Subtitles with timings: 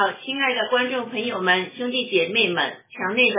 [0.00, 3.36] 好，亲爱的观众朋友们、兄弟姐妹们，墙内的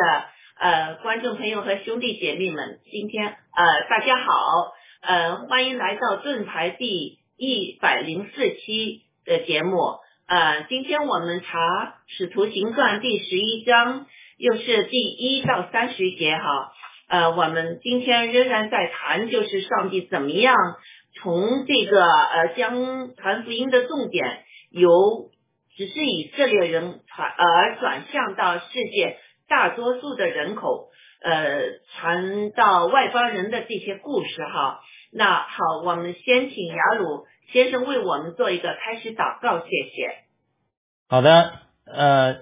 [0.59, 4.71] 呃观众朋友和兄弟姐妹们，今天呃大家好，
[5.01, 9.75] 呃欢迎来到盾牌第一百零四期的节目。
[10.27, 11.57] 呃，今天我们查
[12.15, 14.05] 《使徒行传》第十一章，
[14.37, 16.43] 又是第一到三十节哈。
[17.09, 20.55] 呃，我们今天仍然在谈，就是上帝怎么样
[21.15, 25.30] 从这个呃将传福音的重点由
[25.75, 30.89] 只是以色列人传而转向到世界大多数的人口，
[31.23, 31.59] 呃
[31.93, 34.81] 传到外邦人的这些故事哈。
[35.13, 40.15] 那好，我们先请雅鲁先生为我们做一个开始祷告，谢谢。
[41.09, 41.51] 好的，
[41.85, 42.37] 呃，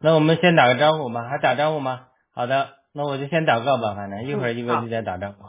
[0.00, 2.06] 那我们先打个招呼吧，还打招呼吗？
[2.32, 5.42] 好的，那我就先祷告吧，反正一会儿一个就再打招呼。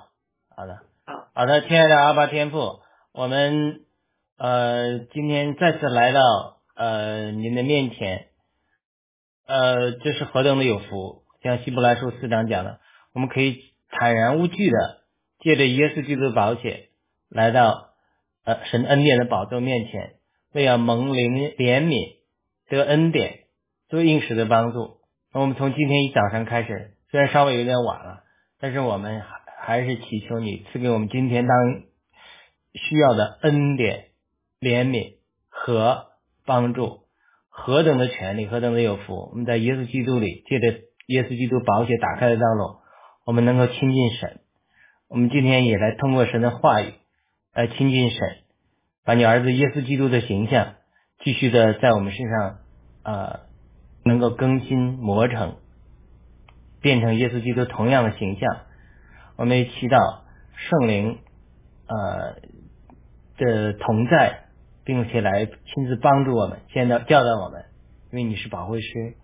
[0.56, 2.80] 好的，好，好的，亲爱的阿巴天父，
[3.14, 3.82] 我们
[4.40, 8.28] 呃今天再次来到呃您的面前，
[9.48, 11.24] 呃，这是何等的有福！
[11.42, 12.80] 像希伯来书四章讲的，
[13.14, 15.02] 我们可以坦然无惧的
[15.40, 16.90] 借着耶稣基督的宝血
[17.30, 17.90] 来到
[18.44, 20.16] 呃神恩典的宝座面前，
[20.54, 22.16] 为要蒙灵怜悯。
[22.68, 23.42] 得恩典，
[23.90, 24.98] 得应时的帮助。
[25.32, 28.24] 那我们从今天一早上开始，虽然稍微有点晚了，
[28.60, 31.56] 但是我们还还是祈求你赐给我们今天当
[32.74, 34.08] 需要的恩典、
[34.60, 35.18] 怜悯
[35.48, 36.08] 和
[36.46, 37.00] 帮助。
[37.50, 39.30] 何等的权利，何等的有福！
[39.32, 42.78] 我们在耶稣基督里，借着耶稣基督宝血打开的道路，
[43.26, 44.42] 我们能够亲近神。
[45.08, 46.94] 我们今天也来通过神的话语
[47.54, 48.20] 来亲近神，
[49.06, 50.74] 把你儿子耶稣基督的形象。
[51.24, 52.58] 继续的在我们身上，
[53.04, 53.40] 呃，
[54.04, 55.56] 能够更新磨成，
[56.82, 58.58] 变成耶稣基督同样的形象。
[59.38, 60.20] 我们也祈祷
[60.56, 61.20] 圣灵，
[61.88, 62.36] 呃
[63.38, 64.45] 的同在，
[64.86, 67.66] 并且来亲自帮助我们，现在教导我们。
[68.12, 69.16] 因为你是保惠师，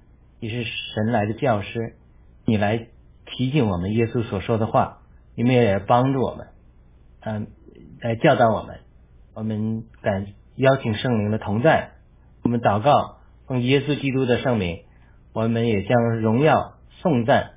[0.42, 1.96] 你是神来的教师，
[2.44, 2.88] 你来
[3.26, 4.98] 提醒我们耶稣所说的话，
[5.36, 6.48] 你们也来帮助我们，
[7.22, 7.48] 嗯，
[8.02, 8.80] 来教导我们。
[9.34, 10.28] 我们感。
[10.58, 11.92] 邀请圣灵的同在，
[12.44, 14.82] 我们祷告，奉耶稣基督的圣名，
[15.34, 17.54] 我们也将荣耀颂赞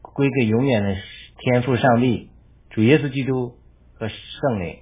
[0.00, 0.96] 归给永远的
[1.38, 2.30] 天父上帝，
[2.70, 3.58] 主耶稣基督
[3.94, 4.78] 和圣灵。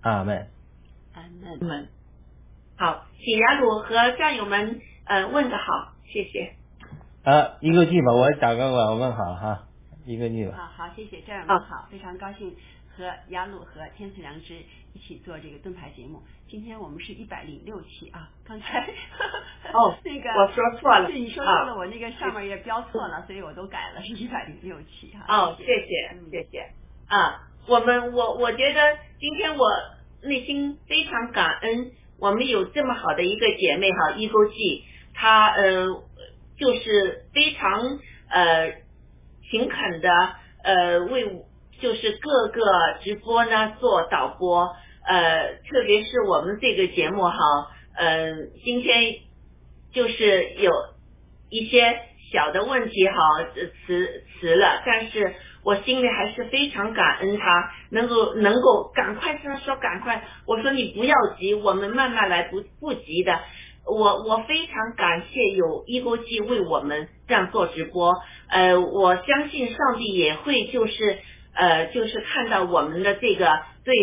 [0.00, 0.48] 阿门。
[1.44, 1.88] 阿门。
[2.76, 6.54] 好，请雅鲁和战友们呃问个好，谢谢。
[7.24, 9.68] 啊，一个句吧，我祷告吧，我问好哈，
[10.04, 10.56] 一个句吧。
[10.56, 12.54] 啊，好，谢谢战友们好，非常高兴
[12.96, 14.62] 和雅鲁和天赐良知。
[14.94, 18.28] 一起做这个盾牌节目，今天我们是一百零六期啊。
[18.44, 18.86] 刚才
[19.72, 25.24] 哦， 那个我说错了，是你说错了，我那个上面也标错了，所以我都改了，是一百零六期哈。
[25.34, 26.74] 哦，谢谢谢谢
[27.06, 29.66] 啊，我们我我觉得今天我
[30.22, 34.84] 内心非常感恩，我们有这么好的一个姐妹哈，一勾记，
[35.14, 35.86] 她呃
[36.58, 37.98] 就是非常
[38.28, 38.72] 呃
[39.50, 40.08] 勤恳的
[40.64, 41.44] 呃为。
[41.80, 42.62] 就是各个
[43.02, 44.72] 直播呢做导播，
[45.04, 47.36] 呃，特别是我们这个节目哈，
[47.96, 49.16] 嗯，今天
[49.92, 50.70] 就是有
[51.50, 51.98] 一些
[52.30, 53.14] 小的问题哈，
[53.84, 55.34] 迟迟了，但是
[55.64, 63.38] 我心里还是非常感恩他，能够能够赶快他说赶快，我说你不要急，我们慢慢来，不不急的，
[63.86, 68.14] 我我非常感谢有一锅鸡为我们这样做直播，
[68.48, 71.18] 呃，我相信上帝也会就是。
[71.54, 73.94] 呃，就是看到我们的这个对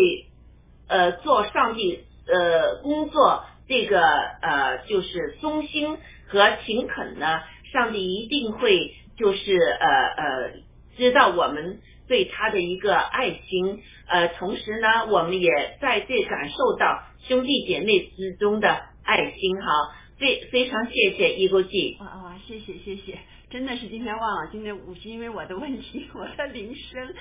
[0.86, 5.98] 呃做上帝呃工作这个呃就是忠心
[6.28, 7.40] 和勤恳呢，
[7.72, 10.52] 上帝一定会就是呃呃
[11.00, 18.68] 知道我们对他的一个爱心，呃同时呢，我们也在这感受到兄弟姐妹之中的
[19.02, 23.18] 爱心哈，非非常谢谢易国记啊啊，谢谢谢谢。
[23.48, 27.14] 真的是今天忘了，今天我是因为我的问题，我的铃声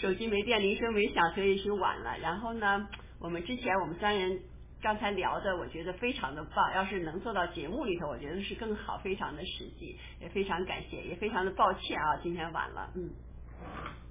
[0.00, 2.16] 手机没电，铃声没响，所以是晚了。
[2.20, 2.88] 然后呢，
[3.20, 4.40] 我们之前我们三人
[4.82, 6.74] 刚才聊的，我觉得非常的棒。
[6.74, 13.10] 要是能做到节目里头，我觉得是更好，非常的实际，也非常感谢，也非常的抱歉啊，今天晚了，嗯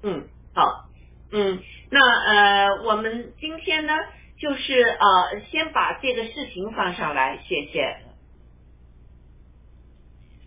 [0.03, 0.89] 嗯，好，
[1.31, 1.59] 嗯，
[1.89, 3.93] 那呃，我们今天呢，
[4.37, 7.97] 就是呃，先把这个视频放上来，谢谢。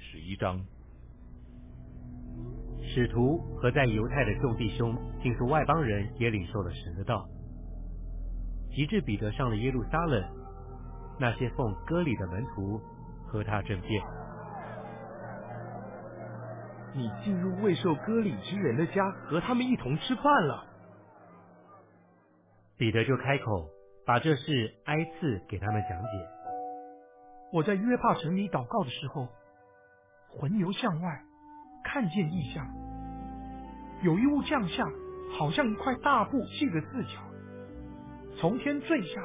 [0.00, 0.60] 十一章。
[2.90, 7.28] 使徒和在犹太的众弟兄，竟是外邦人，也领受了神的道。
[8.74, 10.24] 及至彼得上了耶路撒冷，
[11.18, 12.80] 那些奉割礼的门徒
[13.26, 14.02] 和他争辩
[16.94, 20.66] ：“你进入未受割礼之人的家，和他们一同吃饭了。”
[22.78, 23.68] 彼得就开口，
[24.06, 26.08] 把这事挨次给他们讲解。
[27.52, 29.28] 我在约帕城里祷告的时候，
[30.28, 31.22] 魂游向外，
[31.82, 32.66] 看见异象，
[34.02, 34.84] 有一物降下，
[35.38, 37.20] 好像一块大布系着四角，
[38.38, 39.20] 从天坠下，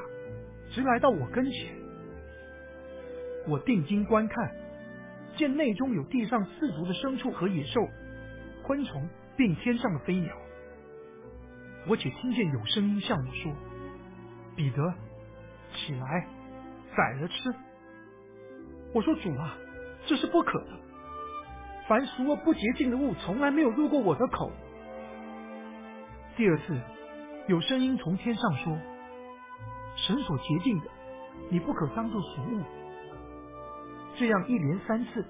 [0.72, 1.76] 直来到我跟前。
[3.46, 4.50] 我定睛观看，
[5.36, 7.80] 见内中有地上四足的牲畜和野兽、
[8.62, 10.34] 昆虫，并天上的飞鸟。
[11.86, 13.52] 我且听见有声音向我说
[14.56, 14.94] ：“彼得，
[15.74, 16.26] 起来，
[16.96, 17.54] 宰了吃。”
[18.94, 19.56] 我说：“主啊，
[20.06, 20.70] 这是不可的。
[21.86, 24.50] 凡俗而不洁净的物，从来没有入过我的口。”
[26.36, 26.80] 第二次，
[27.48, 28.78] 有声音从天上说
[29.96, 30.86] ：“神所洁净的，
[31.50, 32.62] 你不可当作俗物。”
[34.16, 35.24] 这样一连三次，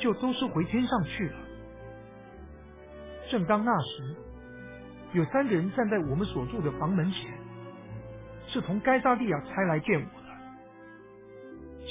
[0.00, 1.36] 就都是回天上去了。
[3.30, 4.16] 正当那时，
[5.12, 7.32] 有三个人站在我们所住的房门前，
[8.48, 10.22] 是从该萨利亚差来见我的。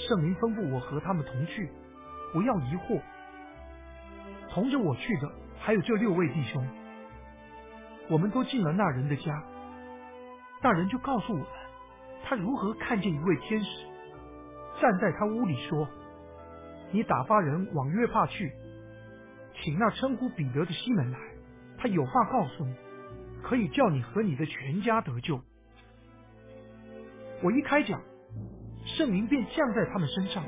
[0.08, 1.70] 圣灵吩咐我和他们同去，
[2.34, 3.02] 不要疑惑。
[4.50, 6.66] 同着我去的还有这六位弟兄，
[8.10, 9.44] 我们都进了那人的家。
[10.62, 11.48] 那人就告诉我们，
[12.24, 13.86] 他如何看见一位天使
[14.80, 15.88] 站在他屋里说
[16.92, 18.52] ：“你打发人往约帕去，
[19.64, 21.20] 请那称呼彼得的西门来，
[21.78, 22.76] 他有话告诉你，
[23.44, 25.42] 可以叫你和你的全家得救。”
[27.44, 28.02] 我一开讲。
[28.84, 30.44] 圣灵便降在他们身上，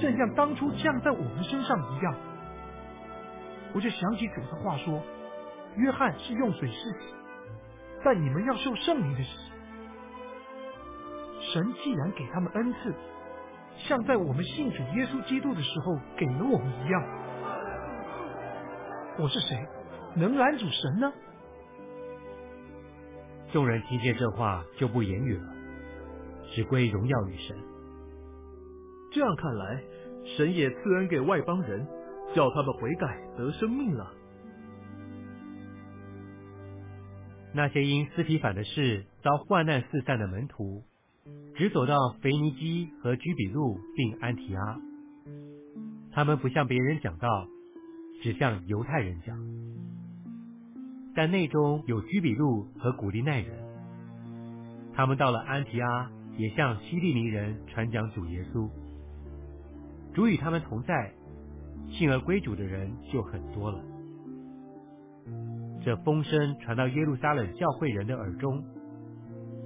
[0.00, 2.12] 正像当初降在我们身上一样。
[3.72, 5.00] 我就想起主的话说
[5.78, 7.14] ：“约翰是用水施洗，
[8.04, 9.30] 但你们要受圣灵的洗。”
[11.54, 12.92] 神既然给他们恩赐，
[13.78, 17.02] 像在我们信主耶稣基督的时候给了我们一样，
[19.18, 19.66] 我是谁，
[20.14, 21.12] 能拦阻神呢？
[23.52, 25.54] 众人听见这话，就不言语了。
[26.52, 27.56] 只归荣耀与神。
[29.12, 29.82] 这样看来，
[30.36, 31.86] 神也赐恩给外邦人，
[32.34, 34.12] 叫他们悔改得生命了。
[37.52, 40.84] 那些因斯提反的事遭患难四散的门徒，
[41.54, 44.80] 只走到腓尼基和居比路并安提阿。
[46.12, 47.46] 他们不向别人讲道，
[48.22, 49.36] 只向犹太人讲。
[51.14, 53.58] 但内中有居比路和古利奈人，
[54.94, 56.10] 他们到了安提阿。
[56.38, 58.70] 也向希利尼人传讲主耶稣，
[60.14, 61.12] 主与他们同在，
[61.90, 63.84] 信而归主的人就很多了。
[65.84, 68.64] 这风声传到耶路撒冷教会人的耳中，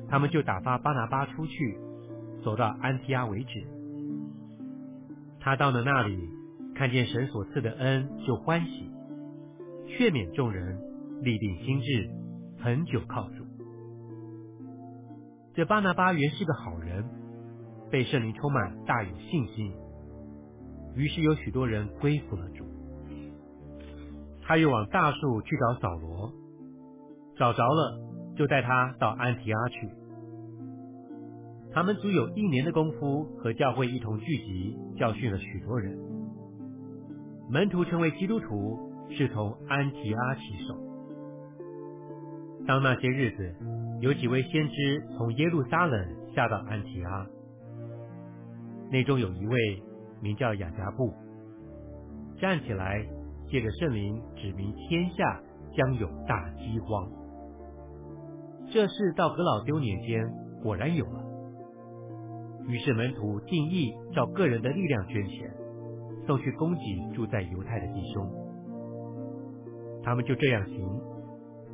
[0.09, 1.79] 他们就打发巴拿巴出去，
[2.43, 3.67] 走到安提阿为止。
[5.41, 6.29] 他到了那里，
[6.75, 8.91] 看见神所赐的恩，就欢喜，
[9.87, 10.79] 劝勉众人，
[11.23, 12.11] 立定心志，
[12.59, 13.45] 很久靠主。
[15.55, 17.05] 这巴拿巴原是个好人，
[17.91, 19.73] 被圣灵充满，大有信心。
[20.97, 22.65] 于是有许多人归服了主。
[24.47, 26.33] 他又往大树去找扫罗，
[27.37, 27.99] 找着了，
[28.37, 29.89] 就带他到安提阿去。
[31.73, 35.99] 他们足有一年的功夫，和教会一同聚集，教训了许多人。
[37.51, 38.79] 门徒成为基督徒，
[39.11, 40.75] 是从安提阿起手。
[42.67, 43.55] 当那些日子。
[44.01, 47.27] 有几位先知从耶路撒冷下到安提阿，
[48.91, 49.83] 内中有一位
[50.21, 51.15] 名叫雅加布，
[52.39, 53.03] 站起来
[53.49, 55.41] 借着圣灵指明天下
[55.75, 57.09] 将有大饥荒。
[58.75, 60.29] 这事到格老丢年间
[60.61, 61.25] 果然有了，
[62.67, 65.49] 于是门徒定义照个人的力量捐钱，
[66.27, 66.81] 送去供给
[67.15, 68.29] 住在犹太的弟兄，
[70.03, 70.85] 他们就这样行。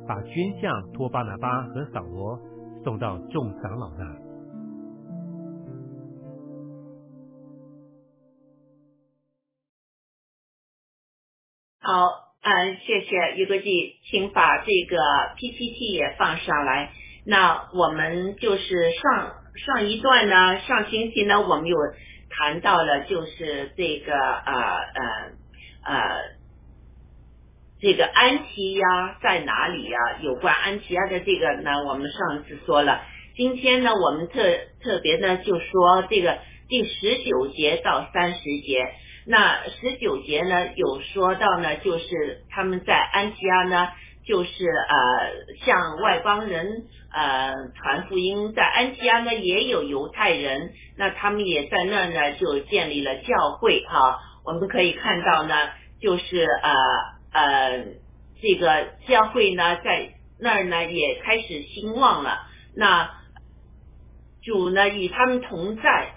[0.07, 2.39] 把捐项托巴拿巴和扫罗
[2.83, 4.30] 送到众长老那。
[12.85, 14.97] 谢谢于国际，请把这个
[15.37, 16.91] PPT 也放上来。
[17.25, 19.33] 那我们就是上
[19.65, 21.77] 上一段呢，上星期呢，我们有
[22.29, 26.41] 谈到了，就是这个呃呃呃。
[27.83, 29.97] 这个安琪亚在哪里呀？
[30.21, 33.01] 有关安琪亚的这个呢，我们上次说了。
[33.35, 34.43] 今天呢，我们特
[34.83, 36.37] 特别呢就说这个
[36.69, 38.93] 第十九节到三十节。
[39.25, 43.89] 那十九节呢有说到呢，就是他们在安提亚呢，
[44.25, 48.53] 就是呃向外邦人呃传福音。
[48.53, 54.19] 在安提亚呢也有犹太人，那他们也在那呢就建立了教会哈。
[54.45, 55.55] 我们可以看到呢，
[56.01, 57.21] 就是呃。
[57.33, 57.85] 呃，
[58.41, 62.41] 这个教会呢，在那儿呢也开始兴旺了。
[62.75, 63.09] 那
[64.43, 66.09] 主呢与他们同在，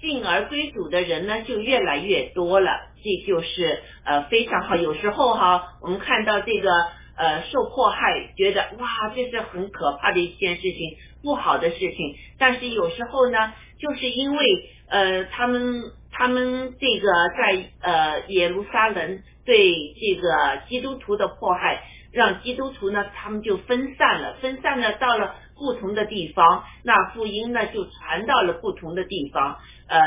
[0.00, 2.70] 进而归主的人呢就越来越多了，
[3.02, 4.76] 这就是呃非常好。
[4.76, 6.70] 有时候哈，我们看到这个
[7.16, 12.16] 呃受迫害，觉得哇这是很可怕的一件事情，不好的事情。
[12.38, 14.46] 但是有时候呢，就是因为
[14.88, 25.34] 呃他们他们这个在呃耶路撒冷对这个基督徒的迫害，让基督徒呢他们就分散了，分散了到了。
[25.58, 29.58] 不同的地方，那福音呢就传到了不同的地方。
[29.88, 30.00] 呃，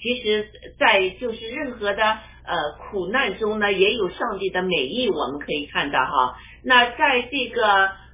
[0.00, 2.54] 其实，在就是任何的呃
[2.90, 6.36] 苦难中呢，也有上帝的美意，我们可以看到哈。
[6.64, 7.64] 那在这个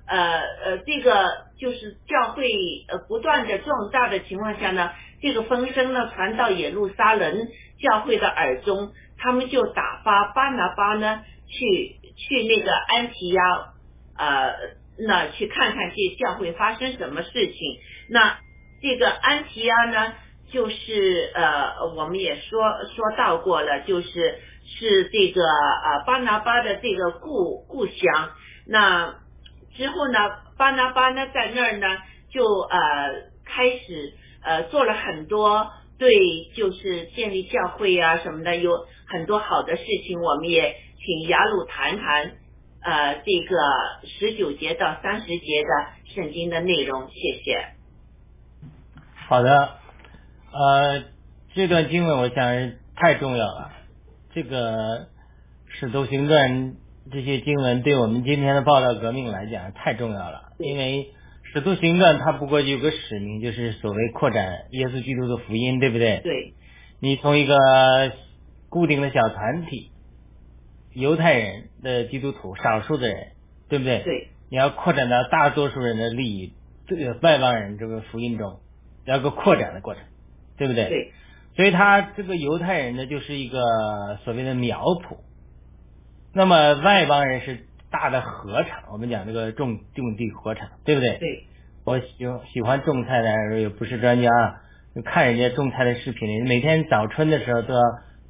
[0.07, 2.49] 呃呃这个就是教会
[2.89, 4.91] 呃不断的壮大的情况下呢，
[5.23, 7.49] 这个风声呢传到耶路撒冷
[7.81, 13.43] 教会的耳中，他们就打发巴拿巴呢去去那个安提亚
[14.19, 14.80] 呃。
[15.07, 17.79] 那去看看这教会发生什么事情。
[18.09, 18.39] 那
[18.83, 20.13] 这个安提阿呢，
[20.51, 22.61] 就是呃，我们也说
[22.95, 28.31] 说到过了，就是是这个呃巴拿巴的这个故故乡。
[28.67, 29.15] 那
[29.77, 30.19] 之后呢，
[30.57, 31.87] 巴拿巴呢在那儿呢，
[32.31, 32.79] 就呃
[33.45, 36.11] 开始呃做了很多对，
[36.55, 40.21] 就是建立教会啊什么的，有很多好的事情。
[40.21, 42.40] 我们也请雅鲁谈谈。
[42.83, 43.57] 呃，这个
[44.07, 45.69] 十九节到三十节的
[46.15, 47.67] 圣经的内容，谢谢。
[49.29, 49.51] 好的，
[50.51, 51.05] 呃，
[51.55, 53.71] 这段经文我想太重要了。
[54.33, 55.09] 这个
[55.69, 56.75] 使徒行传
[57.13, 61.13] 这些经文对我们今天的报道革命来讲太重要了，因为
[61.53, 66.21] 使徒行传它不过有个使命，就是所谓扩展耶稣基督的福音，对不对？
[66.23, 66.55] 对。
[66.99, 67.57] 你从一个
[68.71, 69.91] 固定的小团体。
[71.01, 73.33] 犹太人的基督徒，少数的人，
[73.69, 74.03] 对不对？
[74.05, 74.29] 对。
[74.51, 76.53] 你要扩展到大多数人的利益，
[76.87, 78.61] 这个外邦人这个福音中，
[79.05, 80.03] 要个扩展的过程，
[80.57, 80.89] 对不对？
[80.89, 81.13] 对。
[81.57, 83.61] 所以他这个犹太人呢，就是一个
[84.25, 85.19] 所谓的苗圃。
[86.33, 91.19] 那么外邦人是大的禾场，我们讲这个种种地禾场，对不对？
[91.19, 91.45] 对。
[91.85, 92.07] 我喜
[92.53, 94.31] 喜欢种菜的，也不是专家，
[95.05, 97.81] 看人家种菜的视频，每天早春的时候都要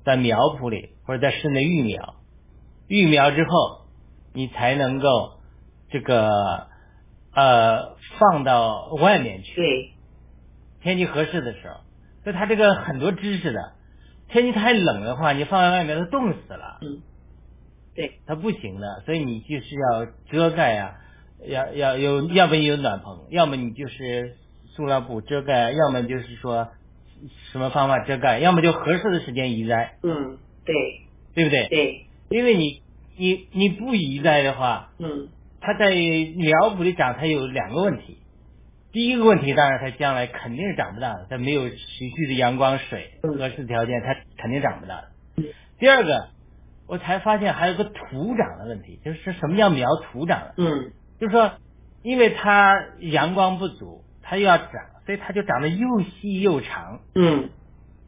[0.04, 2.14] 在苗圃里或者在室内育苗。
[2.90, 3.86] 育苗之后，
[4.34, 5.38] 你才能够
[5.90, 6.66] 这个
[7.32, 9.54] 呃放到外面去。
[9.54, 9.92] 对，
[10.82, 11.80] 天气合适的时候，
[12.24, 13.74] 所以它这个很多知识的。
[14.28, 16.78] 天气太冷的话，你放在外面都冻死了。
[16.82, 17.00] 嗯，
[17.94, 20.96] 对，它不行的，所以你就是要遮盖啊，
[21.46, 24.36] 要要有，要么有暖棚，要么你就是
[24.74, 26.68] 塑料布遮盖，要么就是说
[27.52, 29.96] 什么方法遮盖，要么就合适的时间移栽。
[30.02, 30.74] 嗯，对，
[31.34, 31.68] 对不对？
[31.68, 32.06] 对。
[32.30, 32.82] 因为你
[33.18, 35.28] 你你不移栽的话，嗯，
[35.60, 38.18] 它在苗圃里长，它有两个问题。
[38.92, 45.08] 第一个问题，当然它将来肯定是长不大的，它没有持续的阳光、水合适条件，它肯定长不大的。
[45.78, 46.28] 第二个，
[46.86, 50.54] 我才发现还有个土长的问题，就是什么叫苗土长的？
[50.56, 51.52] 嗯，就是说，
[52.02, 54.68] 因为它阳光不足，它又要长，
[55.04, 57.00] 所以它就长得又细又长。
[57.16, 57.50] 嗯。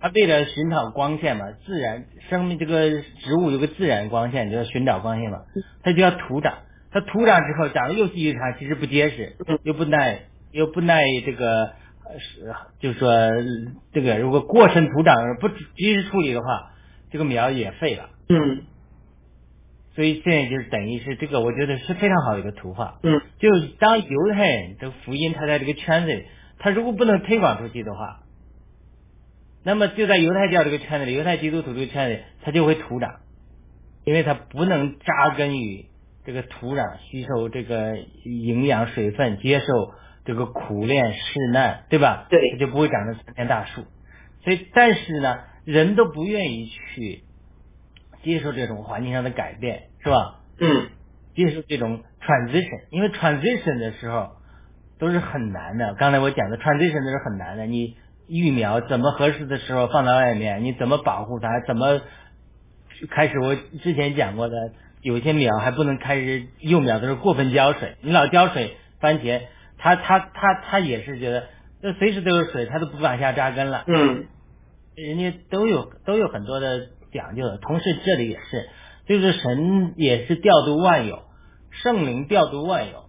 [0.02, 5.42] 它为了寻找光线嘛，自然生命这个植物有个自然光线，就要寻找光线嘛，
[5.84, 6.58] 它就要土长。
[6.90, 11.74] 它土长之后长得又细又长，其实不结实，又不耐，又不耐这个
[12.18, 13.12] 是，就是说
[13.92, 16.72] 这个如果过深土长不及时处理的话，
[17.12, 18.10] 这个苗也废了。
[18.28, 18.64] 嗯。
[19.94, 22.98] 所以现在就是等于是这个，我觉得是非常好的一个图画。
[23.04, 23.20] 嗯。
[23.38, 26.24] 就当犹太人的福音，他在这个圈子里，
[26.58, 28.18] 他如果不能推广出去的话。
[29.64, 33.20] 那么就在犹太教这个圈子里，犹太基督徒这个圈子里，它就会土长，
[34.04, 35.86] 因为它不能扎根于
[36.24, 39.66] 这个土壤，吸收这个营养水分，接受
[40.24, 41.20] 这个苦练试
[41.52, 42.26] 难，对吧？
[42.28, 43.84] 对，它就不会长成参天大树。
[44.42, 47.22] 所以，但是呢，人都不愿意去
[48.22, 50.40] 接受这种环境上的改变，是吧？
[50.58, 50.88] 嗯。
[51.34, 54.32] 接受这种 transition，因为 transition 的时候
[54.98, 55.94] 都是很难的。
[55.94, 57.96] 刚才我讲的 transition 都是很难的，你。
[58.38, 60.64] 育苗怎么合适的时候放在外面？
[60.64, 61.48] 你怎么保护它？
[61.66, 62.00] 怎么
[63.10, 63.38] 开始？
[63.38, 64.56] 我之前讲过的，
[65.02, 67.96] 有些苗还不能开始幼苗的时候过分浇水。
[68.00, 69.42] 你老浇水，番茄
[69.76, 71.48] 它它它它也是觉得，
[71.82, 73.84] 那随时都有水，它都不往下扎根了。
[73.86, 74.26] 嗯，
[74.96, 77.58] 人家都有都有很多的讲究的。
[77.58, 78.68] 同时这里也是，
[79.06, 81.22] 就是神也是调度万有，
[81.70, 83.04] 圣灵调度万有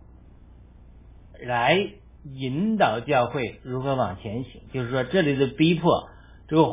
[1.47, 1.77] 来。
[2.23, 6.09] 引导教会如何往前行，就是说这里的逼迫，
[6.47, 6.65] 这个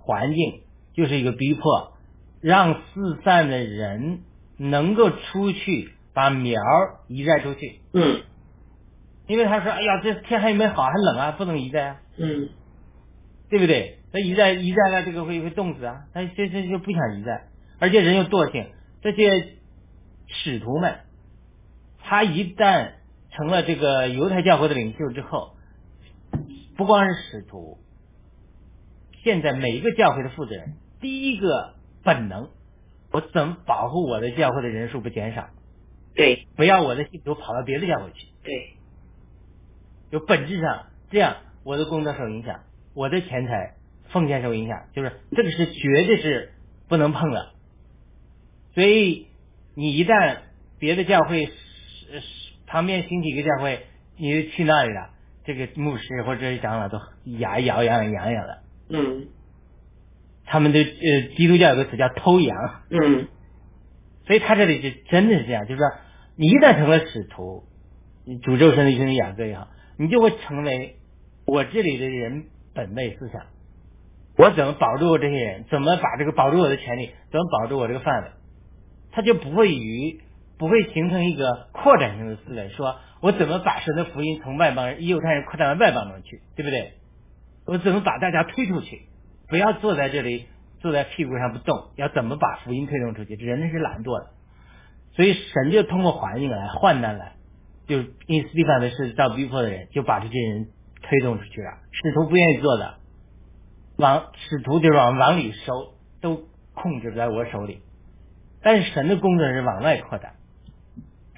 [0.00, 0.62] 环境
[0.94, 1.92] 就是一个逼迫，
[2.40, 4.20] 让四散的人
[4.56, 6.60] 能够出去把苗
[7.08, 7.80] 移栽出去。
[7.92, 8.22] 嗯，
[9.26, 12.48] 因为他说，哎呀，这天还没好，还冷啊，不能移栽啊，嗯。
[13.48, 14.00] 对不对？
[14.12, 17.46] 他移栽移栽了，这个会会冻死啊，他这这就不想移栽，
[17.78, 18.66] 而且人又惰性，
[19.02, 19.54] 这些
[20.26, 20.96] 使徒们，
[22.02, 22.94] 他一旦
[23.36, 25.56] 成了这个犹太教会的领袖之后，
[26.76, 27.78] 不光是使徒，
[29.22, 32.48] 现在每一个教会的负责人，第一个本能，
[33.12, 35.50] 我怎么保护我的教会的人数不减少？
[36.14, 38.28] 对不要我的信徒跑到别的教会去。
[38.42, 38.76] 对
[40.10, 42.60] 就本质上这样，我的工作受影响，
[42.94, 43.74] 我的钱财
[44.08, 46.54] 奉献受影响，就是这个是绝对是
[46.88, 47.52] 不能碰的。
[48.74, 49.26] 所以
[49.74, 50.38] 你一旦
[50.78, 52.20] 别的教会呃
[52.66, 55.10] 旁边新起一个教会，你就去那里了，
[55.44, 58.62] 这个牧师或者长老都牙咬痒痒痒的。
[58.88, 59.28] 嗯
[60.44, 62.56] 他们的呃基督教有个词叫偷羊，
[62.90, 63.28] 嗯
[64.26, 65.86] 所以他这里就真的是这样，就是说
[66.36, 67.64] 你一旦成了使徒，
[68.24, 70.96] 你诅咒神的兄弟雅各也好，你就会成为
[71.46, 73.42] 我这里的人本位思想。
[74.36, 75.64] 我怎么保住我这些人？
[75.70, 77.10] 怎么把这个保住我的权利？
[77.30, 78.30] 怎么保住我这个范围？
[79.12, 80.20] 他就不会与
[80.58, 86.94] 不会形成一个扩展性的思维，说我怎么把神的福音从外邦人、犹太人扩展到外邦人去，对不对？
[87.66, 89.02] 我怎么把大家推出去？
[89.48, 90.46] 不要坐在这里
[90.80, 93.36] 坐在屁股上不动，要怎么把福音推动出去？
[93.36, 94.30] 这人是懒惰的，
[95.14, 97.32] 所以神就通过环境来患难来，
[97.86, 100.68] 就因斯蒂凡的是到逼迫的人，就把这些人
[101.02, 101.70] 推动出去了。
[101.92, 102.94] 使徒不愿意做的，
[103.98, 107.82] 往使徒就往往里收，都控制在我手里。
[108.62, 110.34] 但是神的工作是往外扩展，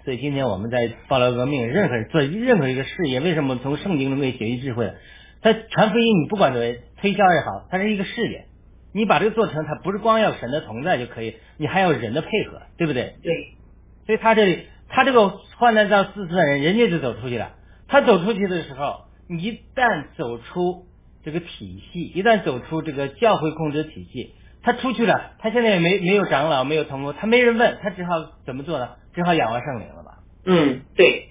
[0.08, 4.96] 所以今天我们在报道革命，任何做任何一个事业，为什么从圣经中可以学习智慧的？
[5.42, 8.46] 他传福音，你不管作为推销也好，它是一个事业。
[8.94, 13.16] 你把这个做成，它不是光要神的同在就可以，你还要人的配合，对不对？
[13.22, 13.34] 对
[14.06, 17.56] 所以他这里，他这个患难到四次的人，人家就走出去了。
[17.86, 20.86] 他走出去的时候，你一旦走出
[21.22, 24.32] 这个体系，一旦走出这个教会控制体系，
[24.68, 28.10] 他出去了，他现在也没没有长老，没有同工，他没人问，他只好
[28.44, 28.90] 怎么做呢？
[29.14, 30.18] 只好仰望圣灵了吧？
[30.44, 31.30] 嗯对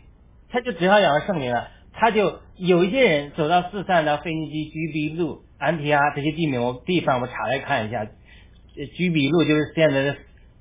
[0.50, 1.68] 他就只好仰望圣灵了。
[1.94, 8.00] 他就有一些人走到四散到腓尼基、居比路、安提阿这些地名，我地方我查来看一下。
[8.00, 10.16] 呃居比路就是现在的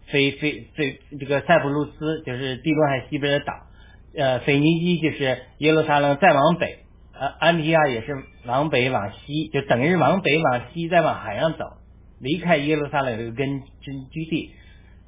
[0.09, 3.55] 腓腓腓这个塞浦路斯，就是地中海西边的岛。
[4.19, 6.81] 呃，腓尼基就是耶路撒冷再往北，
[7.19, 11.65] 呃，安提阿也是往北往西，就等于是往北往西再往海上走，
[12.21, 14.53] 离开耶路撒冷这个根根据地。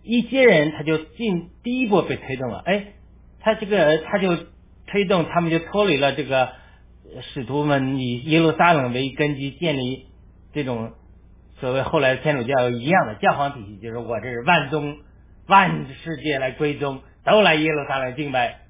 [0.03, 2.87] 一些人他就进第一波被推动了，哎，
[3.41, 4.37] 他这个他就
[4.87, 6.51] 推动他们就脱离了这个
[7.35, 10.07] 使徒们以耶路撒冷为根基建立
[10.53, 10.93] 这种
[11.61, 14.99] 所谓后来天主教一样的教皇体系，就是我这是万宗
[15.47, 18.61] 万世界来归宗，都来耶路撒冷敬拜，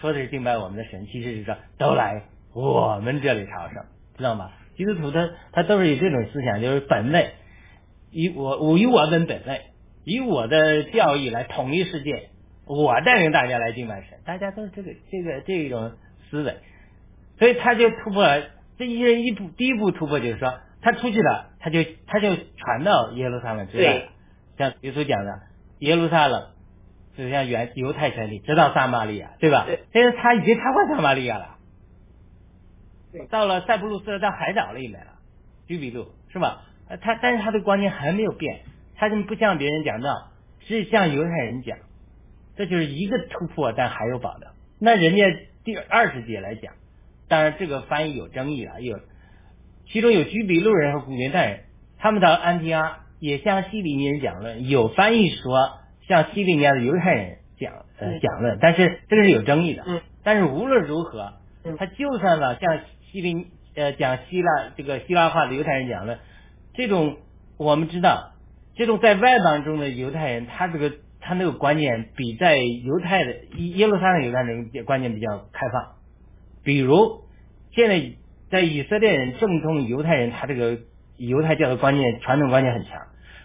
[0.00, 2.22] 说的是敬拜我们的神，其实是说都来
[2.54, 3.84] 我们这里朝圣，
[4.16, 4.50] 知道吗？
[4.76, 7.32] 基督徒他他都是以这种思想，就是本位，
[8.12, 9.62] 以我我以我本本位，
[10.04, 12.28] 以我的教义来统一世界，
[12.66, 15.92] 我带领大家来敬拜神，大家都是这个这个这种
[16.30, 16.56] 思维，
[17.38, 18.44] 所以他就突破了
[18.78, 24.08] 这一人一步，第一步突破就是说他出去了，他就他就传到耶路撒冷之外对，
[24.58, 25.40] 像耶稣讲的，
[25.78, 26.50] 耶路撒冷
[27.16, 29.64] 就像原犹太权利，直到撒玛利亚，对吧？
[29.66, 31.56] 对但是他已经超过撒玛利亚了
[33.12, 35.12] 对，到了塞浦路斯，到海岛里面了，
[35.66, 36.62] 居比路是吧？
[36.92, 38.60] 呃他但是他的观念还没有变，
[38.96, 40.28] 他就不向别人讲道，
[40.60, 41.78] 是向犹太人讲，
[42.54, 44.46] 这就是一个突破，但还有保留。
[44.78, 45.24] 那人家
[45.64, 46.74] 第二十节来讲，
[47.28, 49.00] 当然这个翻译有争议了，有
[49.90, 51.60] 其中有居比路人和古列代人，
[51.98, 59.82] 他们到安提阿也向西里尼人讲论，有翻译说向西里尼亚的犹太人讲呃嗯讲论，但是这个是有争议的。
[59.86, 61.32] 嗯但是无论如何，
[61.64, 66.18] 嗯他就算了向西里呃讲希腊这个希腊化的犹太人讲论，
[66.74, 67.16] 这种
[67.56, 68.32] 我们知道，
[68.74, 75.96] 这种在外邦中的犹太人，他这个他那个观念比在犹太的耶路撒冷犹太人观念比较开放。
[76.64, 77.22] 比如
[77.72, 78.12] 现在
[78.50, 80.78] 在以色列人正宗犹太人，他这个
[81.16, 83.00] 犹太教的观念传统观念很强，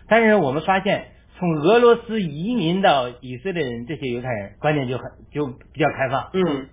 [0.07, 6.29] 但是我们发现从俄罗斯移民到以色列人这些犹太人观念就很就比较开放。
[6.33, 6.69] 嗯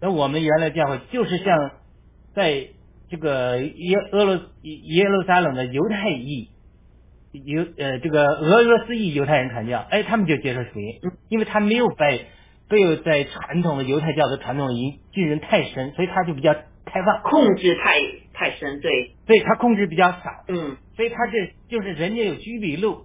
[0.00, 1.70] 那我们原来教会就是像
[2.34, 2.68] 在
[3.08, 6.48] 这个耶俄罗耶路撒冷的犹太裔
[7.32, 12.26] 犹呃这个俄罗斯裔犹太人传教，哎，他们就接受福音，因为他没有被
[12.68, 18.00] 被在传统的犹太教的传统引进人太深，所以他就比较开放，控制太
[18.32, 20.76] 太深，对，所以他控制比较少，嗯。
[20.96, 23.02] 所以他这就是人家有居比路，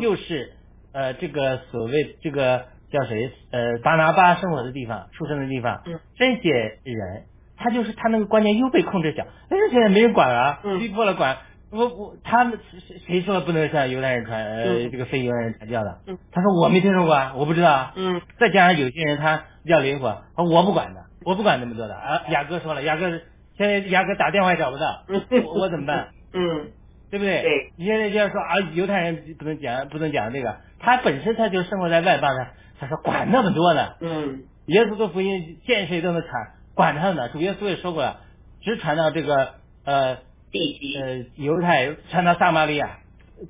[0.00, 0.52] 又是
[0.92, 5.98] 呃这个所谓这个叫谁呃巴拿巴生活的地方，出生的地方，嗯。
[6.16, 6.50] 这些
[6.84, 7.24] 人
[7.56, 11.38] 他就是他那个观念又被控制下，但是现在没人管了，嗯逼迫了管。
[11.72, 15.98] 我我他们谁谁说不能向犹太人传呃、嗯这个非犹太人传教的？
[16.06, 17.92] 嗯他说我没听说过啊，我不知道啊。
[17.96, 22.22] 嗯再加上有些人他比较灵活，他我不管的，我不管那么多的啊。
[22.28, 23.10] 雅哥说了，雅哥
[23.58, 26.08] 现在雅哥打电话也找不到，嗯我我怎么办？
[26.32, 26.70] 嗯
[27.10, 27.42] 对不对？
[27.42, 27.72] 对。
[27.76, 32.46] 你现在就要说啊，犹太人不能讲不能讲这个，他本身他就生活在外邦的，
[32.78, 33.94] 他说管那么多呢。
[34.00, 36.30] 嗯耶稣的福音见谁都能传，
[36.76, 37.28] 管他呢。
[37.30, 38.20] 主耶稣也说过了，
[38.60, 40.18] 只传到这个呃
[40.52, 42.98] 地呃犹太，传到撒玛利亚。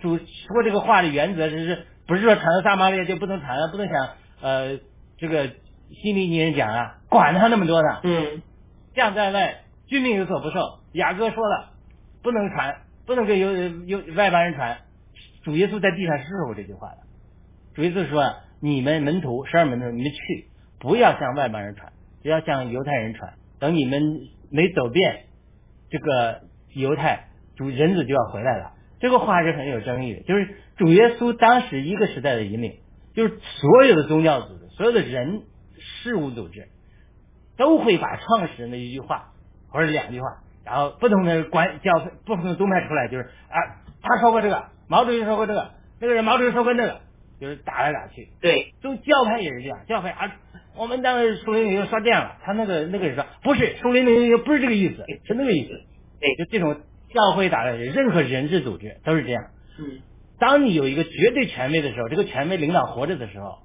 [0.01, 4.09] 主说这个话的原则是不是说传到撒玛利亚就不能传了，不能想
[4.41, 4.79] 呃
[5.19, 5.49] 这个
[5.91, 8.01] 希利尼人讲啊，管他那么多呢。
[8.05, 8.43] 嗯
[8.95, 10.79] 将在外，君命有所不受。
[10.93, 11.73] 雅各说了，
[12.23, 14.79] 不能传，不能给犹犹外邦人传。
[15.45, 16.97] 主耶稣在地上是说过这句话的。
[17.75, 20.49] 主耶稣说：“你们门徒十二门徒，你们去，
[20.81, 21.93] 不要向外邦人传，
[22.27, 23.35] 只要向犹太人传。
[23.61, 24.03] 等你们
[24.51, 25.27] 没走遍
[25.91, 26.41] 这个
[26.75, 32.81] 犹太，主人子就要回来了。”这个话是很有争议的，就是主耶稣当时一个时代的引领，
[33.15, 35.43] 就是所有的宗教组织、所有的人
[35.79, 36.67] 事务组织，
[37.57, 39.35] 都会把创始人的一句话
[39.69, 40.27] 或者两句话，
[40.65, 41.93] 然后不同的关教
[42.25, 47.01] 不同的宗派出来，就是啊，他说过这个，毛主席说过这个，那个人毛主席说过那个，
[47.41, 48.29] 就是打来打去。
[48.41, 50.37] 对就教派也是这样，教派啊，
[50.77, 55.71] 我们当时树林领袖说这样了，他那个那个人说不是，树林领袖不是这个意思，是那个意思。
[56.21, 56.81] 对就这种
[57.13, 59.45] 教会打来，任何人治组织都是这样。
[59.79, 60.01] 嗯
[60.39, 63.61] 当你有一个绝对权威的时候，这个权威领导活着的时候，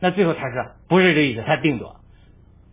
[0.00, 2.00] 那最后他说不是这个意思，他定夺。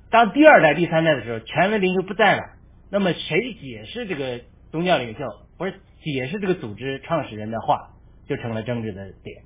[0.09, 2.41] 当第二代、第三代的时候，权威领袖不在了，
[2.89, 5.19] 那么谁解释这个宗教领袖，
[5.59, 7.91] 或者解释这个组织创始人的话，
[8.27, 9.43] 就成了政治的点。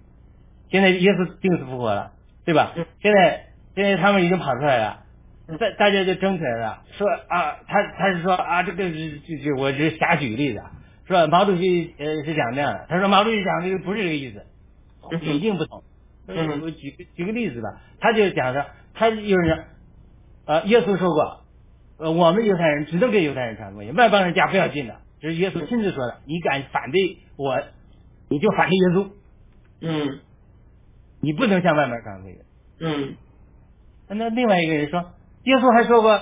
[0.69, 2.11] 现在耶稣定死复活了，
[2.45, 2.85] 对吧嗯？
[3.01, 5.03] 现在现在他们已经跑出来了
[5.47, 10.71] 嗯，大大家就争起来了，说啊，他他是说啊，这个是就就我只是瞎举例子啊，
[11.07, 14.45] 说毛主席呃是讲这样的，他说毛主席讲这个不是这个意思，
[15.11, 15.83] 嗯语境不同。
[16.31, 19.63] 嗯我举个举个例子吧，他就讲说，他有人说，
[20.45, 21.41] 呃，耶稣说过，
[21.97, 26.17] 呃，我们犹太人只能给犹太人传福音，外邦人家不要进的，这是耶稣亲自说的。
[26.27, 27.59] 你敢反对我，
[28.29, 29.09] 你就反对耶稣，
[29.81, 30.19] 嗯
[31.21, 32.37] 你不能向外面传福音。
[32.79, 33.15] 嗯
[34.07, 35.11] 那另外一个人说，
[35.43, 36.19] 耶稣还说过，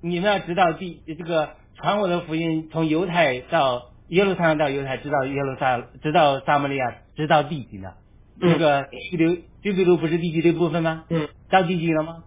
[0.00, 7.90] 你们要知道地这个传我的福音，从犹太到耶路撒冷到犹太，直到耶路撒直到撒玛利亚，直到地极呢。
[8.42, 11.04] 嗯这个居留居比路不是地极的一部分吗？
[11.10, 12.24] 嗯到地极了吗？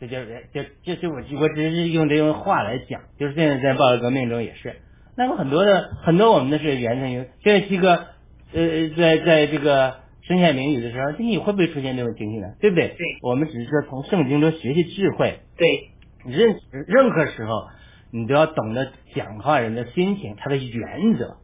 [0.00, 4.76] 这就是这这是我我只是用这种话来讲，就是现在在暴力革命中也是。
[5.16, 8.06] 那么很多的很多我们的是原生于现在七哥
[8.52, 9.96] 呃在在这个
[10.28, 12.48] 身陷囹圄的时候，你会不会出现这种情形呢？
[12.60, 12.88] 对不对？
[12.88, 15.88] 对我们只是说从圣经中学习智慧，对
[16.24, 16.54] 任
[16.86, 17.66] 任何时候
[18.12, 21.38] 你都要懂得讲话人的心情，他的原则。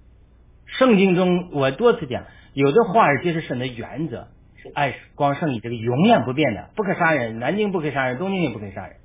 [0.67, 4.29] 圣经中我多次讲，有的话语就是神的原则，
[4.75, 8.97] 爱光圣义这个永远不变的，不可杀人，南京不可杀人，东京也不可杀人。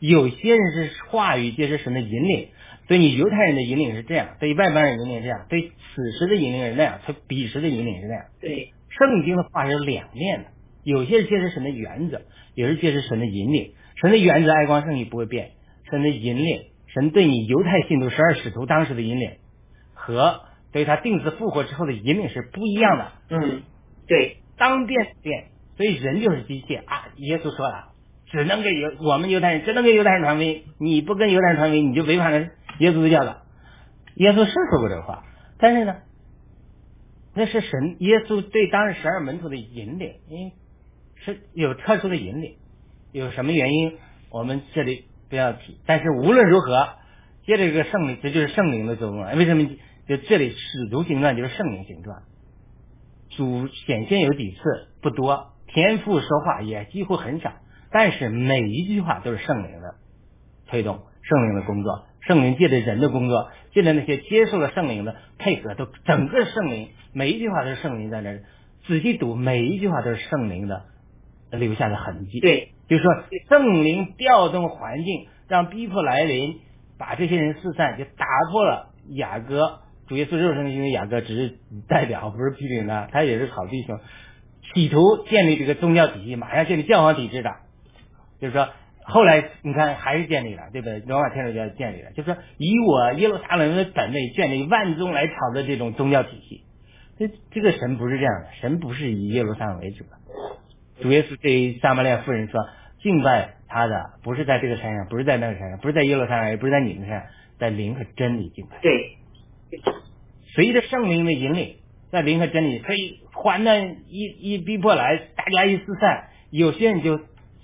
[0.00, 2.48] 有些人是话语皆是神的引领，
[2.86, 8.24] 对你犹太人的引领是这样，对外邦人引领是这样，对此时的引领是那样，对彼时的引领是那样。
[8.40, 10.46] 对圣经的话是两面的，
[10.82, 12.22] 有些是揭示神的原则，
[12.54, 13.72] 有些是揭示神的引领。
[14.00, 15.50] 神的原则爱光圣义不会变，
[15.90, 19.32] 神的引领，神对你犹太信徒十二使徒当时的引领，
[19.94, 20.40] 和
[20.72, 23.12] 对他定死复活之后的引领是不一样的。
[23.30, 23.62] 嗯
[24.06, 27.08] 对当变变，所以人就是机械啊！
[27.16, 27.92] 耶稣说了，
[28.30, 33.36] 只能给犹我们犹太人只能给犹太人传福音，你不跟犹太人传福音，你就违反了耶稣的教导。
[34.16, 35.24] 耶稣是说过这话，
[35.58, 35.96] 但是呢，
[37.38, 40.52] 那是神耶稣对当时十二门徒的引领，因为
[41.24, 42.56] 是有特殊的引领，
[43.12, 43.96] 有什么原因
[44.28, 45.78] 我们这里不要提。
[45.86, 46.88] 但是无论如何，
[47.46, 49.36] 接着一个圣灵，这就是圣灵的作用。
[49.36, 49.68] 为什么
[50.08, 52.24] 就这里使徒行传就是圣灵行传？
[53.36, 57.52] 主显现有几次不多，天父说话也几乎很少，
[57.92, 59.94] 但是每一句话都是圣灵的
[60.66, 68.42] 推动，圣灵的工作，圣灵借着人的工作，借着那些接受了圣灵的配合，都整个圣灵每一句话都是圣灵在那儿，
[68.86, 70.84] 仔细读每一句话都是圣灵的
[71.50, 72.38] 留下的痕迹。
[72.38, 73.12] 对就是说
[73.48, 76.60] 圣灵调动环境，让逼迫来临，
[76.98, 79.80] 把这些人四散，就打破了雅各。
[80.06, 83.98] 主耶稣肉身的因为雅各只是代表，不是批评他，他也是好弟兄，
[84.72, 87.50] 企图建立这个宗教体系，马上建立教皇体制的。
[88.40, 88.68] 就是说，
[89.08, 91.00] 后来你看还是建立了，对不对？
[91.00, 96.64] 罗马天主教建立了，就是说以我耶路撒冷的本位建立万宗来朝的这种宗教体系。
[97.18, 100.10] 这这个神不是这样的，神不是以耶路撒冷为主的，
[101.02, 102.60] 主耶稣对撒玛利亚妇人说，
[103.02, 108.78] 敬拜他的不是在这个山上，不是在那个山上，不是在耶路撒冷，也不是在你们山上，在灵和真理敬拜。
[108.82, 109.16] 对，
[110.54, 111.76] 随着圣灵的引领，
[112.12, 117.18] 在灵和真理，可以患难一一逼迫来，大家一四散，有些人就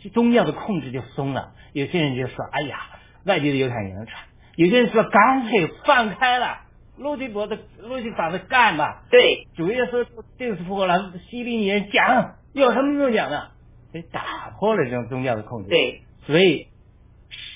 [0.08, 2.78] 宗教的控制就松了，有些人就说，哎呀，
[3.24, 4.22] 外地的犹太人也能传，
[4.56, 6.60] 有些人说干脆放开了，
[6.98, 10.06] 路地伯的路地法的干吧，对，主耶稣
[10.38, 13.50] 定死复活了，希利尼人讲有什么不用讲的？
[13.92, 16.66] 所以打破了这种宗教的控制。，对，所以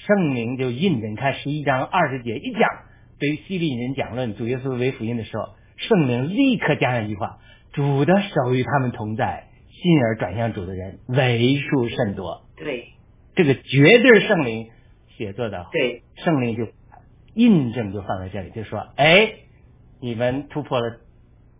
[0.06, 2.60] 圣灵就印证，看十一章二十节一讲，
[3.18, 7.38] 对于希利尼人讲论主耶稣为福音的时候，圣灵立刻加上一句话：
[7.72, 9.47] 主的手与他们同在，
[9.80, 12.42] 信而转向主的人为数甚多。
[12.56, 12.88] 对，
[13.34, 14.70] 这个绝对是圣灵
[15.16, 16.66] 写作的，对，圣灵就
[17.34, 19.32] 印证就放在这里，就说，哎，
[20.00, 20.98] 你们突破了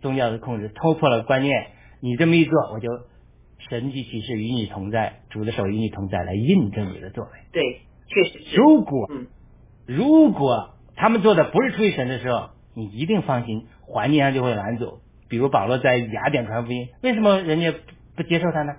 [0.01, 1.69] 宗教的控制，突破了观念，
[2.01, 2.89] 你这么一做，我就
[3.71, 7.31] 神迹启示与你同在，主的手与你同在，来印证你的作为。
[7.53, 7.63] 对，
[8.09, 8.57] 确实是。
[8.57, 9.27] 如果嗯，
[9.87, 14.99] 如果他们做的不是出于神的时候，你一定放心，环境上就会拦阻。
[15.29, 17.75] 比如保罗在雅典传福音，为什么人家
[18.19, 18.75] 不不接受他呢？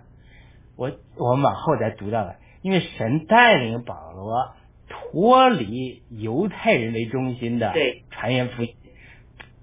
[0.75, 4.53] 我我们往后再读到了，因为神带领保罗
[4.89, 8.75] 脱离犹太人为中心的对传言福音。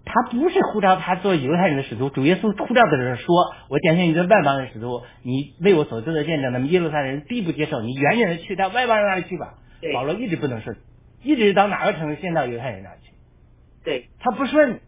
[0.06, 9.54] 他不是呼召他做犹太人的使徒，主耶稣呼召的时候说：“我拣选你做外邦人使徒，你为我所做的见证，那么耶路撒冷人必不接受，你远远的去到外邦人那里去吧。”
[9.92, 10.76] 保罗一直不能顺，
[11.22, 13.12] 一直到哪个城市，先到犹太人那儿去，
[13.84, 14.80] 对，他不顺，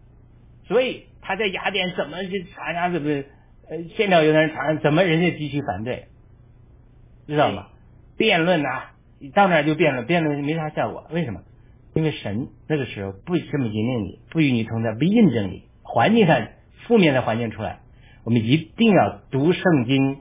[0.67, 2.89] 所以他在雅典怎么去传啊？
[2.89, 3.23] 怎么
[3.71, 6.07] 呃，先到犹太人传，怎么人家继续反对，
[7.27, 7.67] 知道吗？
[8.17, 8.69] 辩论呐、
[9.21, 11.43] 你到那儿就辩论，辩论没啥效果，为什么？
[11.95, 16.49] 因为神那个时候不这么引领你，不与你同在，不印证你，环境上
[16.87, 17.81] 负面的环境出来，
[18.25, 20.21] 我们一定要读圣经，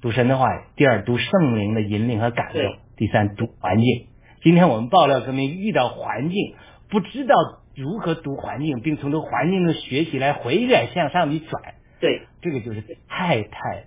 [0.00, 2.62] 读神的话语；第二，读圣灵的引领和感动；
[2.96, 4.06] 第三，读环境。
[4.42, 6.54] 今天我们爆料革命遇到环境，
[6.88, 7.34] 不知道
[7.74, 11.62] 如何读环境，并从这个环境中学习来回转向上去转，
[12.00, 13.84] 对，这个就是太太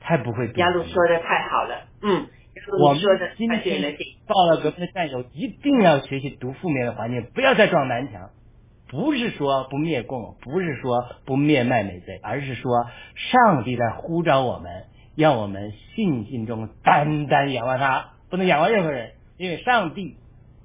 [0.00, 2.26] 太不会读雅鲁说的太好了，嗯，
[2.82, 8.30] 我们说的今天报了革命的战友一定要学习读负面的环境，不要再撞南墙。
[8.88, 14.84] 不是说不灭共，不是说不灭卖美贼，而是说上帝在呼召我们，
[15.16, 20.16] 让我们信心中单单仰望他，不能仰望任何人，因为上帝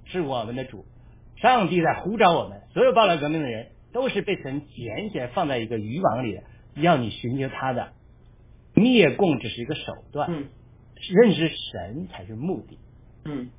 [0.06, 0.86] 是我们的主，
[1.38, 2.62] 上帝在呼召我们。
[2.76, 6.44] 所有报了革命的人都是被神拣选放在一个渔网里的，
[6.82, 7.94] 要你寻求他的。
[8.74, 10.48] 灭共只是一个手段，嗯
[11.14, 12.78] 认识神才是目的。
[13.26, 13.50] 嗯，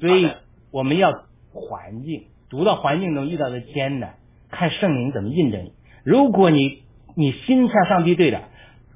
[0.00, 0.30] 所以
[0.70, 1.12] 我们要
[1.52, 4.16] 环境，读到环境中遇到的艰难，
[4.50, 5.72] 看圣灵怎么印证你。
[6.04, 6.82] 如果你
[7.16, 8.42] 你心向上帝对的，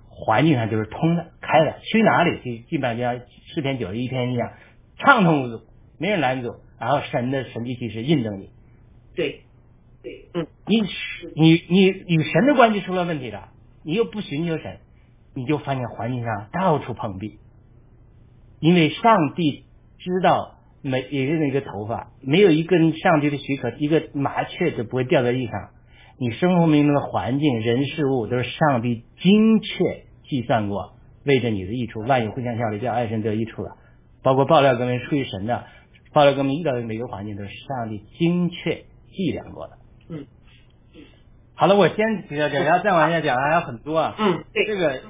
[0.08, 4.52] 环境上就是通的、开的，去哪里去，基本上就像诗篇九十一篇一样，
[4.98, 5.62] 畅通无阻，
[5.98, 6.56] 没人拦阻。
[6.78, 8.50] 然后神的神迹启示印证你，
[9.14, 9.40] 对，
[10.02, 10.82] 对，嗯，你
[11.34, 13.48] 你你与神的关系出了问题了，
[13.86, 14.80] 你又不寻求神，
[15.32, 17.38] 你就发现环境上到处碰壁，
[18.58, 19.64] 因为上帝
[19.98, 25.70] 知道每一个人的一个头发，没有一根上帝的许可，一个麻雀就不会掉在地上。
[26.18, 30.94] 你生活中的环境、人事物都是上帝精确计算过，
[31.24, 33.76] 为着你的益处，万有互相效力，叫爱神得益处了。
[34.24, 35.64] 包括爆料革命出于神的，
[36.12, 39.78] 爆料革命遇到的每个环境都是上帝精确计量过的。
[41.56, 44.14] 嗯，好了，我先提到这，然后再往下讲还有很多啊。
[44.18, 45.00] 嗯，对，这个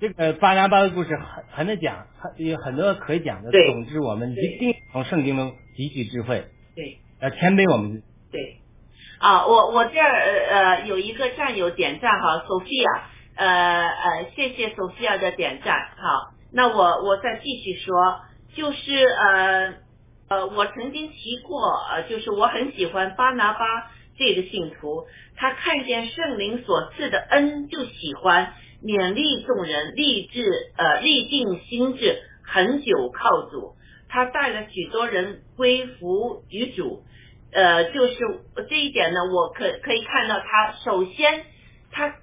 [0.00, 3.50] 这个巴拿巴的故事很很难讲，很有很多可以讲的。
[3.50, 6.98] 对总之，我们一定从圣经中汲取智慧，对。
[7.20, 8.02] 呃谦卑我们。
[8.30, 8.60] 对，
[9.18, 10.10] 啊，我我这儿
[10.50, 13.00] 呃有一个战友点赞哈，Sophia，
[13.36, 13.46] 呃
[13.88, 18.20] 呃，谢谢 Sophia 的点赞，好，那我我再继续说，
[18.54, 19.74] 就是呃
[20.28, 23.64] 呃，我曾经提过，呃，就是我很喜欢巴拿巴
[24.16, 30.44] 这个信徒，他看见圣灵所赐的恩就喜欢，勉励众人，立志
[30.76, 33.74] 呃立定心志，恒久靠主，
[34.08, 37.02] 他带了许多人归服于主。
[37.52, 38.14] 呃，就是
[38.68, 41.44] 这一点呢，我可可以看到他首先
[41.92, 42.16] 他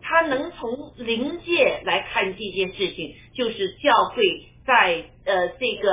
[0.00, 4.22] 他能从灵界来看这件事情，就是教会
[4.64, 5.92] 在呃这个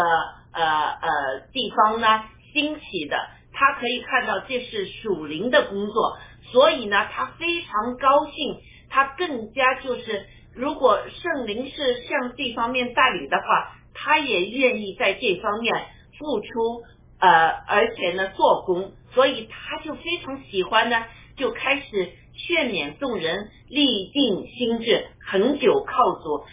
[0.54, 2.24] 呃呃地方呢
[2.54, 3.18] 兴起的，
[3.54, 6.18] 他可以看到这是属灵的工作，
[6.52, 8.58] 所以呢，他非常高兴，
[8.90, 10.26] 他更加就是
[10.56, 15.74] 如果圣灵是向这方面带领的话，他也愿意在这方面
[16.18, 16.84] 付出。
[17.20, 21.06] 呃，而且呢，做工，所以他就非常喜欢呢，
[21.38, 26.44] 就开始劝勉众人立定心志，恒久靠主。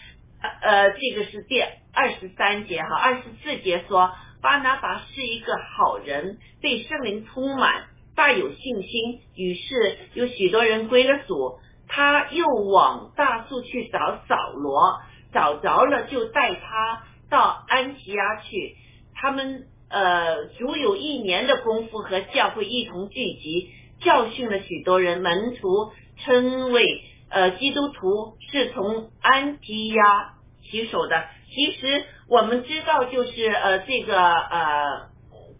[0.61, 4.11] 呃，这个是第二十三节哈，二十四节说
[4.41, 7.85] 巴拿巴是一个好人，被圣灵充满，
[8.15, 11.59] 大有信心，于是有许多人归了主。
[11.87, 14.99] 他又往大树去找扫罗，
[15.33, 18.77] 找着了就带他到安提亚去。
[19.13, 23.69] 他们呃足有一年的功夫和教会一同聚集，
[23.99, 25.91] 教训了许多人，门徒
[26.23, 30.33] 称为呃基督徒是从安提亚
[30.63, 31.25] 起手的。
[31.53, 35.09] 其实我们知道，就是呃这个呃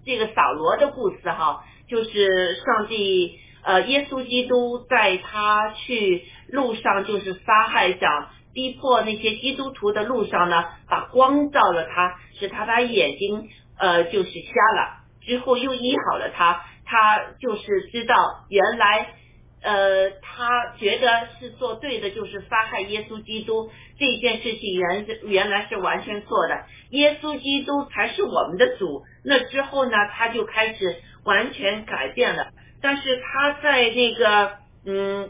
[0.05, 3.39] 这个扫罗的故事哈，就是上帝。
[3.63, 18.15] 呃，耶稣基督在他去路上，就是杀害、想逼迫那些基督徒的路上呢，把光照了他，使他把眼睛呃就是瞎了，之后又医好了他，他就是知道
[18.49, 19.13] 原来
[19.61, 29.03] 呃他觉得是做对的，就是杀害耶稣基督这件事情原原来是完全错的，耶稣基督才是我们的主。
[29.23, 32.51] 那之后呢，他就开始完全改变了。
[32.81, 35.29] 但是他在那个嗯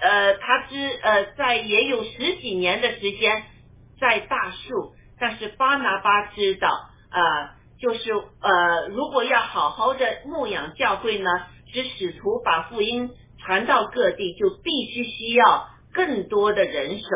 [0.00, 3.42] 呃，他知呃在也有十几年的时间
[4.00, 6.68] 在大树，但是巴拿巴知道
[7.10, 11.28] 啊，就是呃如果要好好的牧养教会呢，
[11.72, 17.06] 使使徒把福音传到各地，就必须需要更多的人手，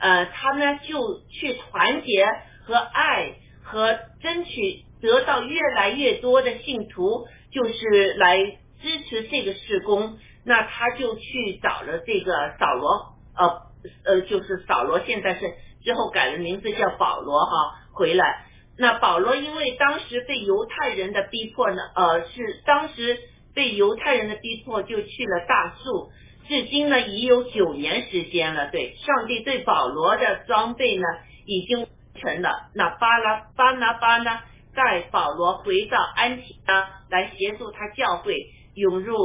[0.00, 2.26] 呃，他呢就去团结
[2.64, 7.26] 和爱和争取得到越来越多的信徒。
[7.50, 8.36] 就是来
[8.82, 13.62] 支持这个事工，那他就去找了这个扫罗，呃
[14.04, 18.44] 呃，就是扫罗现在是之后改了名字叫保罗哈，回来。
[18.76, 23.18] 那保罗因为当时被犹太人的逼迫呢，呃，是当时
[23.58, 26.12] 被犹太人的逼迫，就去了大树，
[26.46, 28.70] 至今呢已有九年时间了。
[28.70, 31.02] 对，上帝对保罗的装备呢
[31.44, 31.88] 已经
[32.20, 32.70] 成了。
[32.76, 34.38] 那巴拉巴拿巴呢？
[34.76, 38.36] 带保罗回到安提阿来协助他教会
[38.74, 39.16] 涌入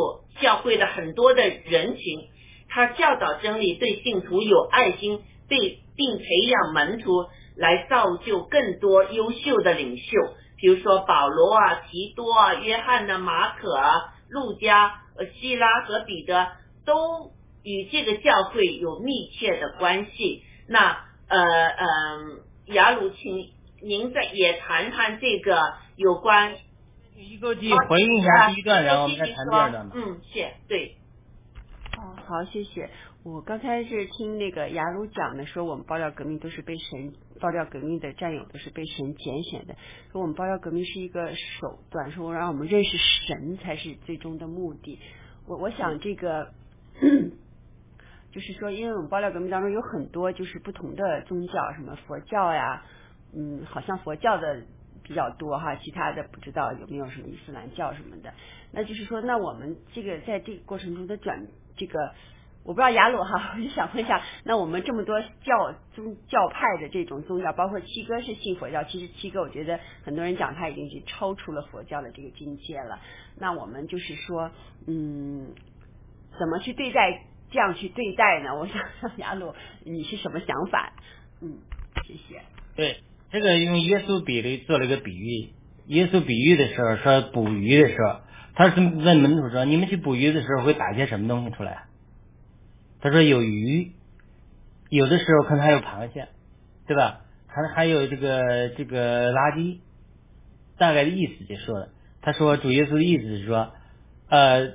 [0.41, 2.27] 教会的很多的人群，
[2.69, 7.11] 他教导真理，对信徒有爱心，对并培养门徒
[7.55, 10.17] 来造就更多优秀的领袖，
[10.57, 16.51] 比如说保罗啊、提多啊、约翰呢、马可啊、路加、呃、希拉和彼得
[16.85, 17.31] 都
[17.63, 20.43] 与这个教会有密切的关系。
[20.67, 23.53] 那呃嗯，雅鲁请。
[23.85, 25.59] 您再也谈谈这个
[25.97, 26.55] 有关
[27.17, 30.95] 一个记回应一下第一段，然后我们再谈第二段嗯，谢对。
[31.97, 32.89] 哦，好，谢谢。
[33.23, 39.77] 我刚才是听那个雅鲁讲的，说我们爆料革命都是被神爆料革命的战友都是被神拣选的，
[40.11, 44.99] 说我们爆料革命是一个手段，说让我们认识神才是最终的目的。
[45.47, 46.51] 我我想这个
[48.29, 52.83] 就是说，因为我们爆料革命当中有很多就是不同的宗教，什么佛教呀。
[53.33, 54.63] 嗯，好像佛教的
[55.01, 58.33] 比较多哈，其他的不知道有没有什么伊斯兰教什么的。
[58.71, 61.47] 那就是说，那我们这个在这个过程中的转，
[61.77, 62.13] 这个
[62.63, 72.99] 我不知道雅鲁哈， 我就想问一下，那我们这么多教宗教派的这种宗教，包括七哥是信佛教，其实七哥我觉得很多人讲他已经是超出了佛教的这个境界了。
[73.37, 74.51] 那我们就是说，
[74.87, 75.47] 嗯，
[76.39, 78.55] 怎么去对待这样去对待呢？
[78.59, 78.81] 我想
[79.17, 79.53] 雅鲁，
[79.83, 80.93] 你是什么想法？
[81.41, 81.57] 嗯，
[82.07, 82.41] 谢谢。
[82.75, 82.97] 对。
[83.31, 85.49] 这个用耶稣比喻做了一个比喻，
[85.87, 88.19] 耶稣比喻的时候说捕鱼的时候，
[88.53, 91.85] 他是问门徒说：“你们去捕鱼的时候会打些什么东西出来？”
[93.03, 93.91] 他说：“有鱼，
[94.89, 96.29] 有的时候可能还有螃蟹，
[96.87, 97.21] 对吧？
[97.45, 99.81] 还还有这个这个垃圾。”
[100.79, 101.89] 大概的意思就说了，
[102.21, 103.73] 他说主耶稣的意思是说，
[104.29, 104.69] 呃，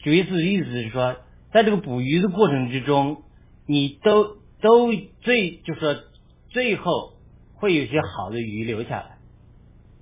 [0.00, 1.16] 主耶稣的意思是说，
[1.52, 3.22] 在这个捕鱼的过程之中，
[3.66, 4.92] 你都都
[5.22, 5.96] 最就是说。
[6.50, 7.12] 最后
[7.56, 9.18] 会有些好的鱼留下来，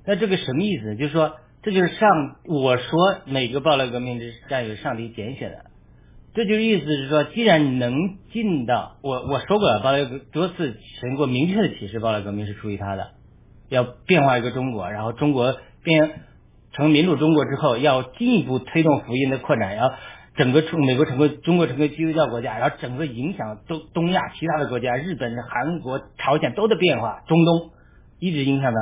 [0.06, 0.94] 那这个什么意思？
[0.94, 5.64] 就是说，这就是上我说每个暴乱革命是战友上帝拣选的，
[6.36, 13.12] 这就是意思是说，既然你能进到我我说过了，暴乱多次神过明确的启示，暴乱革命是出于他的，
[13.70, 16.20] 要变化一个中国，然后中国变
[16.72, 19.94] 成民主中国之后，要进一步推动福音的扩展，要。
[20.36, 27.70] 整个成美国成为中国成为基督教国家，然后整个影响东东亚其他的国家，日本、韩国、朝鲜都在变化，中东
[28.18, 28.78] 一直影响到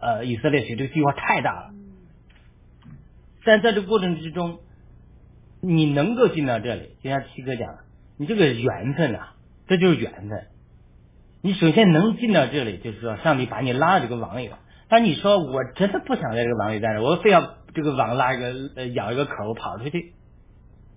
[0.00, 1.70] 呃以色列，这个计划太大了。
[3.42, 4.58] 但在这个过程之中，
[5.60, 7.78] 你能够进到这里，就像七哥讲的，
[8.18, 9.34] 你这个缘分啊，
[9.66, 10.46] 这就是缘分。
[11.42, 14.58] 你首先能进到这里，就是说上帝把你拉到这个网里了。
[14.88, 20.14] 但你说我真的不想在这个网里待着，我非要这个网拉一个呃咬一个口跑出去。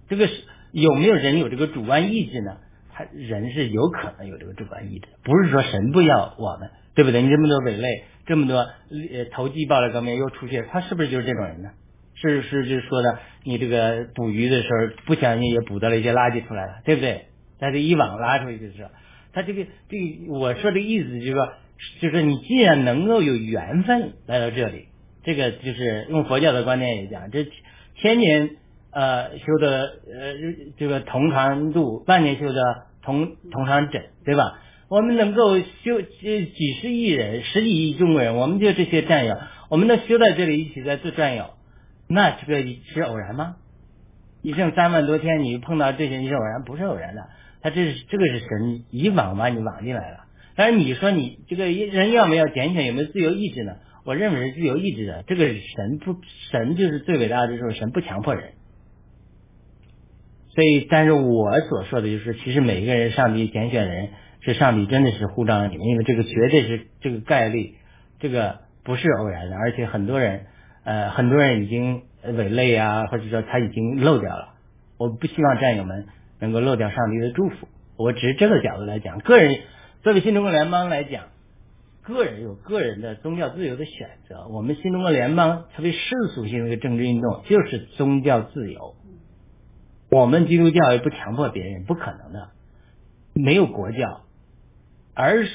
[0.10, 0.34] 这个是
[0.72, 2.58] 有没有人有这个主观意志呢？
[2.94, 7.22] 他人是有可能有这个主观意志，不是说神不要我们，对不对？
[7.22, 11.70] 你这么多伪类，这么多呃投机报了革命又出现，他是不是就是这种人呢？
[12.22, 17.26] 是是就是说的，你这个捕鱼的时候不小心也捕到了一些垃圾出来了，对不对？
[17.60, 18.88] 在这一网拉出去就是，
[19.34, 21.50] 他这个这个我说的意思就是说，
[22.00, 24.86] 就是你既然能够有缘分来到这里，
[25.24, 27.48] 这个就是用佛教的观念也讲，这
[27.98, 28.52] 千年
[28.92, 30.34] 呃修的呃
[30.78, 32.62] 这个同船渡，万年修的
[33.04, 34.60] 同同船枕，对吧？
[34.90, 39.38] 我们能够修几几十亿人、十几亿中国人，我们就这些战友，
[39.70, 41.46] 我们能修在这里一起在做战友。
[42.14, 42.62] 那这个
[42.94, 43.56] 是偶然吗？
[44.42, 46.64] 一生三万多天，你碰到这些，你是偶然？
[46.64, 47.30] 不是偶然的，
[47.62, 50.26] 他这是这个是神以往把你往进来了。
[50.56, 53.78] 但是你说你这个人要不要拣选，有没有自由意志呢？
[54.04, 55.24] 我认为是自由意志的。
[55.26, 56.18] 这个神不
[56.52, 58.54] 神就是最伟大的，就是神不强迫人。
[60.54, 64.10] 所以，但是我所说的就是，其实每一个人，上帝拣选人
[64.42, 67.76] 是上帝真的是护照你们，因为这个绝对是这个概率，
[68.20, 70.48] 这个不是偶然的，而且很多人。
[70.84, 74.56] 呃，很多人已经伪类啊，或者说他已经漏掉了。
[74.98, 76.08] 我不希望战友们
[76.40, 77.68] 能够漏掉上帝的祝福。
[77.98, 79.62] 我只是这个角度来讲，个人
[80.02, 81.26] 作为新中国联邦来讲，
[82.02, 84.48] 个人有个人的宗教自由的选择。
[84.48, 88.96] 我们新中国联邦特别世俗性的一个政治运动就是宗教自由。
[90.10, 92.50] 我们基督教也不强迫别人，不可能的，
[93.34, 94.22] 没有国教，
[95.14, 95.52] 而是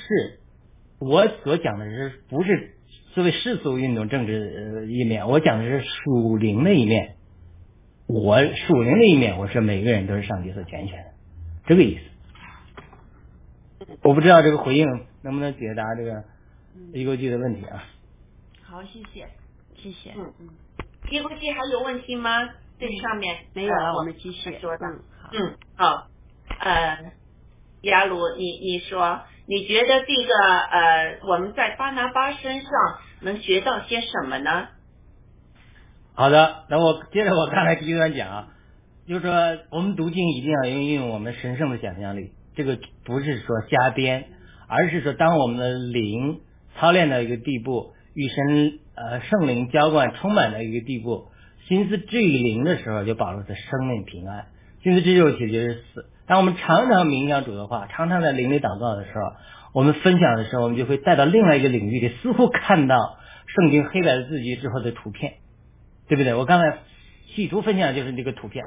[1.00, 2.75] 我所讲的是不是？
[3.16, 7.16] 作为世俗运动政治一面，我讲的是属灵的一面。
[8.06, 11.12] 我属灵的一面，我说每个人都是上帝所拣选的，
[11.64, 12.02] 这个意思。
[14.02, 14.86] 我不知道这个回应
[15.22, 16.24] 能不能解答这个
[16.92, 17.84] 一个记的问题啊？
[18.62, 19.26] 好，谢谢，
[19.76, 20.12] 谢谢。
[20.14, 20.50] 嗯嗯，
[21.10, 22.46] 一个记还有问题吗？
[22.78, 24.86] 这上面没有了，我们继续说的。
[24.86, 25.30] 嗯，好。
[25.32, 26.08] 嗯，好。
[26.60, 27.12] 呃，
[27.80, 29.22] 雅鲁，你你说。
[29.48, 32.72] 你觉得这个呃，我们在巴拿巴身上
[33.20, 34.68] 能学到些什么呢？
[36.14, 38.48] 好的，那我接着我刚才第一段讲啊，
[39.06, 39.32] 就是说
[39.70, 44.24] 我们读经一定要运用我们神圣的想象力，这个不是说瞎编，
[44.66, 46.40] 而是说当我们的灵
[46.78, 51.28] 操练到一个地步，与神呃圣灵浇灌充满的一个地步，
[51.68, 54.46] 心思至于灵的时候，就保住他生命平安；
[54.82, 56.06] 心思至于其就是死。
[56.26, 59.20] 当我们常常冥想主的话，常常在灵里祷告的时候，
[59.76, 65.34] 我们分享的时候，我们就会带到另外一个领域里，似乎看到圣经黑白的字句之后的图片，
[66.08, 66.32] 对不对？
[66.32, 66.78] 我刚才
[67.26, 68.64] 企图分享就是这个图片。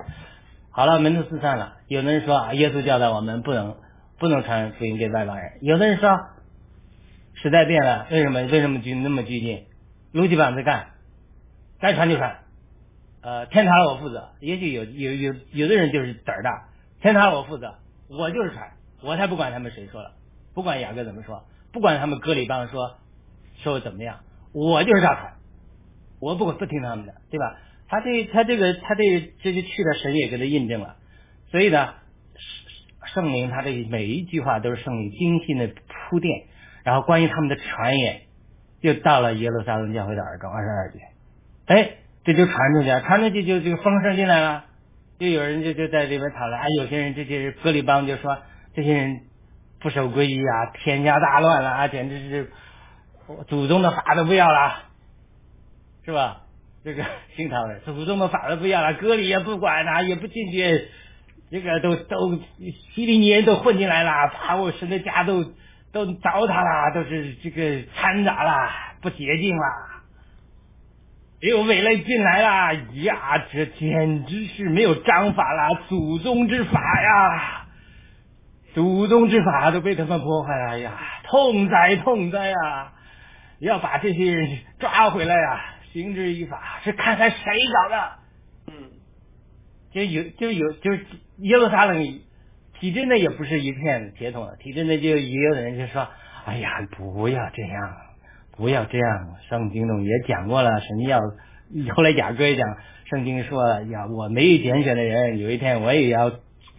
[0.70, 1.78] 好了，门徒四散了。
[1.88, 3.78] 有的人说啊，耶稣教导我们不能
[4.20, 5.54] 不能传福音给外邦人。
[5.62, 6.12] 有的人说
[7.34, 9.66] 时代变了，为什么为什么拘那么拘谨？
[10.12, 10.90] 撸起膀子干，
[11.80, 12.38] 该传就传。
[13.24, 14.30] 呃，天塌了我负责。
[14.42, 16.70] 也许有有有有的人就是胆儿大。
[17.02, 17.80] 天塌了我负责，
[18.10, 20.12] 我就是传，我才不管他们谁说了，
[20.54, 22.98] 不管雅各怎么说，不管他们哥里帮说
[23.64, 24.20] 说怎么样，
[24.54, 25.34] 我就是照传，
[26.20, 27.58] 我不管不听他们的，对吧？
[27.88, 29.04] 他这他这个他这
[29.42, 30.98] 这就去了，神也给他印证了，
[31.50, 31.96] 所以呢，
[33.14, 36.46] 圣灵他这每一句话都是圣灵精心的铺垫，
[36.84, 38.22] 然后关于他们的传言，
[38.82, 41.00] 就到了耶路撒冷教会的耳中，二十二节，
[41.66, 41.92] 哎，
[42.24, 44.66] 这就传出去，传出去就就风声进来了。
[45.18, 48.38] 就有人就就在里边讨论，啊，有些人这些割礼帮就说
[48.74, 49.22] 这些人
[49.80, 52.52] 不守规矩啊，天下大乱了啊，简直是
[53.48, 54.84] 祖宗的法都不要了，
[56.06, 56.42] 是吧？
[56.84, 57.04] 这个
[57.36, 60.88] 经常的，祖宗的法都不要了，割礼也不管了，也不进去，
[61.52, 62.40] 这个都都
[62.94, 64.12] 希利尼人都混进来了，
[64.48, 65.44] 把我神的家都
[65.92, 68.70] 都糟蹋了，都是这个掺杂了，
[69.02, 69.64] 不洁净了。
[71.42, 73.46] 又伪类进来了呀！
[73.50, 77.59] 这简直是没有章法了，祖宗之法呀，
[78.74, 80.98] 祖宗之法都被他们破坏了哎呀！
[81.24, 82.94] 痛哉痛哉呀！
[83.60, 85.62] 要把这些人抓回来呀，
[85.92, 86.80] 行之以法。
[86.84, 88.12] 是看看谁搞的？
[88.68, 88.74] 嗯，
[89.92, 91.06] 就有就有就是
[91.38, 92.04] 耶路撒冷
[92.80, 96.08] 体制内也不是一片铁桶了，体制内就也有人就说
[96.46, 97.98] ：“哎呀，不要这样。”
[98.60, 101.22] 不要这样，圣经中也讲过了，神要
[101.96, 102.68] 后来雅各也讲，
[103.06, 106.30] 圣经说呀，我没有拣选的人，有一天我也要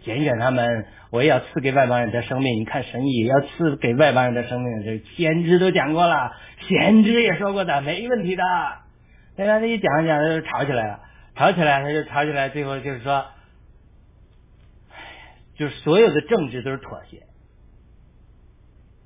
[0.03, 2.59] 拣选他们，我也要赐给外邦人的生命。
[2.59, 8.43] 你看神也要赐给外邦人的生命，这先知都讲过了，先知也说过的，没问题的。
[9.37, 10.99] 现在这一讲一讲，他就吵起来了，
[11.35, 13.25] 吵起来他就吵起来，最后就是说，
[15.55, 17.23] 就是所有的政治都是妥协，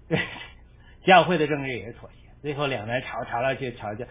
[1.05, 2.15] 教会的政治也是妥协。
[2.41, 4.05] 最后两人吵吵了就吵就，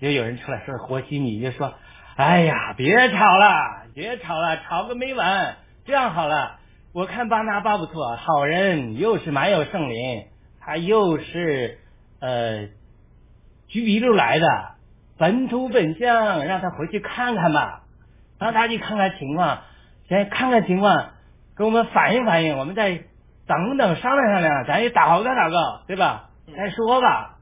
[0.00, 1.74] 就有人出来说和稀泥，就说
[2.16, 5.56] ：“哎呀，别吵了，别吵了，吵个没完。
[5.86, 6.58] 这样好了，
[6.92, 10.26] 我看巴拿巴不错，好人，又是蛮有圣灵，
[10.58, 11.78] 他又是
[12.20, 12.66] 呃
[13.68, 14.46] 居比路来的，
[15.16, 17.84] 本土本乡，让他回去看看吧，
[18.40, 19.60] 让他去看看情况，
[20.08, 21.10] 先看看情况，
[21.54, 23.04] 跟我们反映反映，我们再
[23.46, 26.30] 等等商量商量，咱也打好个打个，对吧？
[26.56, 27.38] 再说吧，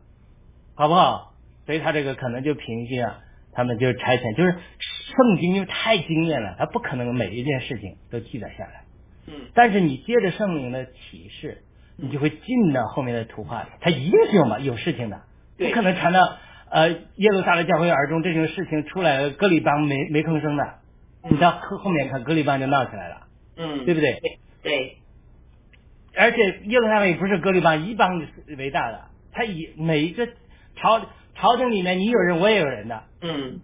[0.74, 1.32] 好不好？
[1.64, 3.20] 所以他这个可能就平息了，
[3.55, 8.82] 他们就是差遣，就是圣经因为太经验了，他不可能每一件事情都记载下来。
[9.26, 9.34] 嗯。
[9.55, 11.62] 但是你接着圣灵的启示，
[11.96, 15.22] 你就会进到后面的图画里，它一定是有嘛有事情的，
[15.57, 16.20] 不对可能传到
[16.70, 20.74] 呃耶路撒冷教会耳中这种事情出来了，哥里邦没没吭声的，
[21.30, 23.26] 你到后后面看哥里邦就闹起来了，
[23.57, 24.20] 嗯，对不对？
[24.62, 24.98] 对，
[26.16, 28.20] 而且耶路撒冷也不是哥里邦一邦
[28.59, 30.26] 为大的，他以每一个
[30.76, 31.00] 朝
[31.35, 33.61] 朝廷里面你有人我也有人的，嗯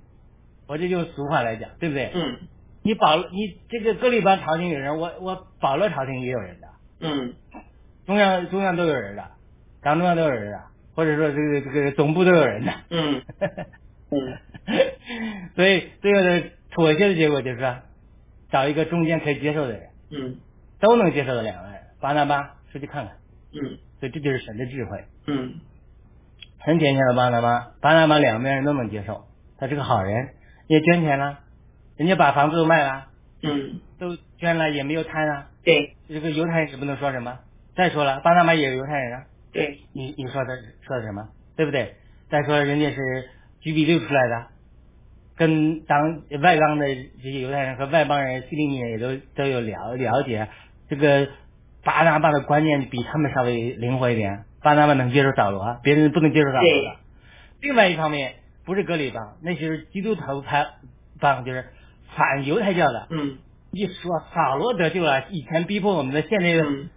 [0.67, 2.11] 我这就俗话来讲，对不对？
[2.15, 2.39] 嗯
[2.83, 6.69] 你保你这个哥里邦朝廷有人，我我保罗朝廷也有人的。
[7.01, 7.35] 嗯
[8.07, 9.25] 中央中央都有人的，
[9.83, 10.61] 党中央都有人的，
[10.95, 12.73] 或者说这个这个总部都有人的。
[12.91, 13.23] 嗯
[14.11, 14.39] 嗯
[15.55, 17.77] 所以最后的妥协的结果就是说，
[18.51, 20.37] 找一个中间可以接受的人，嗯
[20.81, 23.17] 都能接受的两个人，巴拿巴出去看看。
[23.53, 25.05] 嗯所以这就是神的智慧。
[25.27, 25.61] 嗯
[26.61, 29.25] 很典型的巴拿马，巴拿马两边人都能接受，
[29.59, 30.29] 他是个好人，
[30.69, 31.41] 也捐钱了，
[31.97, 33.07] 人家把房子都卖了，
[33.43, 35.47] 嗯，都捐了，也没有贪啊。
[35.65, 37.39] 对这个犹太人是不能说什么。
[37.75, 39.25] 再说了，巴拿马也有犹太人啊。
[39.53, 41.29] 对，你你说的说的什么？
[41.57, 41.95] 对不对？
[42.31, 42.97] 再说人家是
[43.61, 44.47] 居比六出来的，
[45.37, 50.49] 跟当外邦的这些犹太人和外邦人、西利尼人也都都有了了解。
[50.89, 51.29] 这个
[51.83, 56.97] 巴拿巴的观念比他们稍微灵活一点，巴拿巴能接受扫罗，别人不能接受扫罗的。
[57.61, 58.35] 另外一方面，
[58.65, 60.67] 不是格里邦，那就是基督徒派
[61.21, 61.67] 帮，就是
[62.17, 63.07] 反犹太教的。
[63.11, 63.39] 嗯
[63.73, 66.91] 一说扫罗得救了，以前逼迫我们的，现在又嗯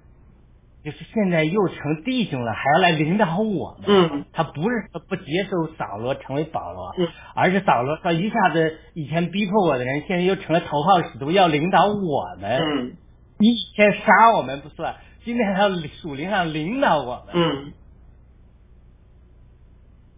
[0.83, 3.85] 就是现在又成弟兄了，还要来领导我们。
[3.87, 12.59] 嗯他不是说不接受扫罗成为保罗，嗯而是扫罗他一下子以前逼迫我的人，现在又成了头号使徒，要领导我们。
[12.59, 12.97] 嗯
[13.37, 15.69] 你以前杀我们不算，今天还要
[16.01, 17.33] 属灵上领导我们。
[17.33, 17.73] 嗯。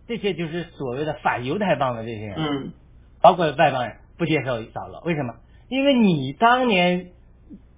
[0.08, 2.74] 这些就是所谓的反犹太帮的这些人，嗯。
[3.22, 5.34] 包括外邦人不接受扫罗，为什么？
[5.68, 7.08] 因为你当年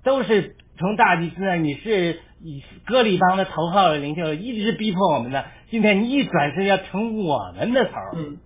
[0.03, 5.45] 都是从大祭司那，你是以割礼邦的头号的领袖，一直逼迫我们的。
[5.69, 8.37] 今天你一转身要成我们的头，嗯。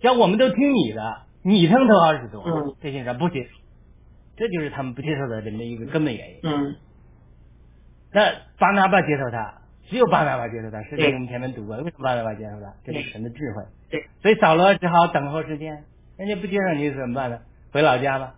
[0.00, 2.74] 叫我们都听你的，你成头号使徒，嗯。
[2.80, 3.50] 这些人不接受，
[4.36, 6.40] 这就是他们不接受的这么一个根本原因。
[6.42, 6.74] 嗯
[8.12, 11.82] 那巴拿巴接受他，只有巴拿巴接受他，是对我们前面读过的。
[11.82, 12.74] 为什么巴拿巴接受他？
[12.84, 13.62] 这是神的智慧。
[13.90, 15.84] 对，所以扫罗只好等候时间，
[16.16, 17.40] 人家不接受你怎么办呢？
[17.72, 18.34] 回老家吧，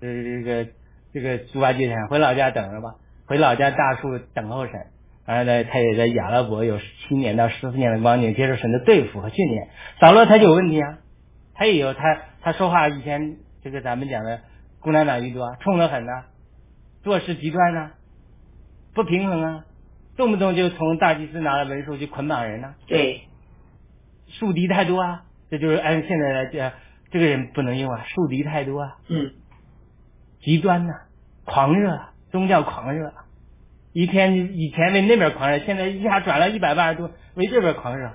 [0.00, 0.66] 呃，这个
[1.12, 2.96] 这个猪八戒想回老家等着吧，
[3.26, 4.74] 回老家大树等候神。
[5.26, 9.68] 完了呢，他也在亚拉伯有七年到十四年的光景，接受神的对付和训练。
[9.98, 10.98] 扫罗他就有问题啊，
[11.54, 14.40] 他也有他他说话以前这个咱们讲的
[14.80, 16.24] 共产党一多，冲得很呐、
[17.02, 17.92] 做事极端呐、
[18.94, 19.64] 不平衡啊，
[20.16, 23.22] 动不动就从大祭司拿了文书去捆绑人呐、对。
[24.28, 26.72] 树敌太多啊，这就是按现在来讲，
[27.10, 29.32] 这个人不能用啊，树敌太多啊，嗯。
[30.40, 30.92] 极端呐、
[31.44, 33.24] 狂热啊，宗教狂热啊，
[33.92, 38.12] 一天以前为那边狂热，现在一下转了一百八十度为这边狂热，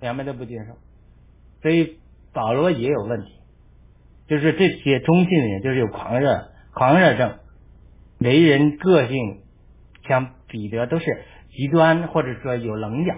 [0.00, 0.76] 两边都不接受，
[1.62, 1.98] 所以
[2.32, 3.32] 保罗也有问题，
[4.28, 7.38] 就是这些中性的人就是有狂热狂热症，
[8.18, 9.42] 为人个性
[10.10, 11.04] 像彼得都是
[11.52, 13.14] 极端或者说有棱角，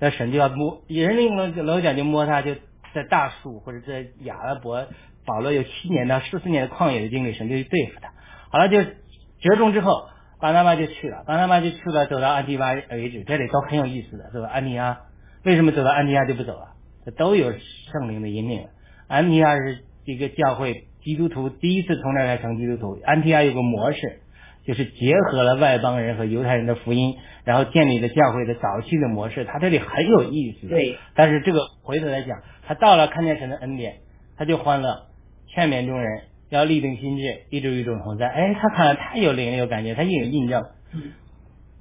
[0.00, 2.56] 那神就要摸人用棱棱角就摸他，就
[2.92, 4.86] 在大树或者在亚拉伯，
[5.24, 8.12] 保罗有七年到十四年的旷野的经历，神就去对付他。
[8.50, 10.08] 好了，就折中之后，
[10.40, 14.98] 巴拿巴就去了，巴拿巴就去了，走到安提巴为止，这里都很有意思的，走到安提阿，
[15.44, 16.74] 为什么走到安提阿就不走了？
[17.04, 18.66] 这都有圣灵的引领。
[19.06, 24.20] 安提阿是一个教会基督徒第一次从那儿来成基督徒，安提阿有个模式，
[24.66, 29.44] 就是结合了外邦人和犹太人的福音，然后建立了教会的早期的模式。
[29.44, 30.68] 他这里很有意思。
[30.68, 33.96] 对，但是这个回头来讲，他到了看见神的恩典，
[34.36, 35.06] 他就欢乐，
[35.48, 38.28] 劝勉众人要立定心志，一直与众同在。
[38.28, 40.64] 哎，他看了太有灵了，有感觉，他也有印证。
[40.92, 41.12] 嗯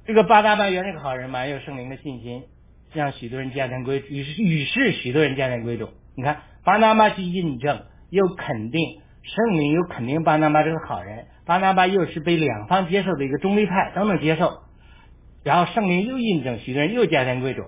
[0.06, 2.44] 这个巴拿巴原是个好人，蛮有圣灵的信心，
[2.92, 5.88] 让许多人加田归，于是于是许多人加田归主。
[6.18, 14.60] 你看巴拿巴去印证，又肯定圣灵，又肯定巴拿巴这个好人，巴拿巴又是被两方接受的一个中立派，都能接受。
[15.44, 17.64] 然后圣灵又印证，许多人又加田归主，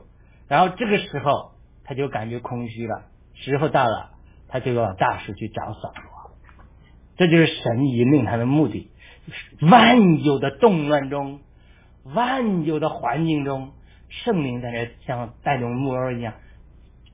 [0.47, 1.51] 然后这个时候
[1.83, 4.11] 他就感觉空虚了，时候到了，
[4.47, 6.35] 他就要大树去找扫罗。
[7.17, 8.91] 这就是神引领他的目的。
[9.61, 11.39] 万有的动乱中，
[12.03, 13.71] 万有的环境中，
[14.09, 16.33] 圣灵在这像带动木偶一样，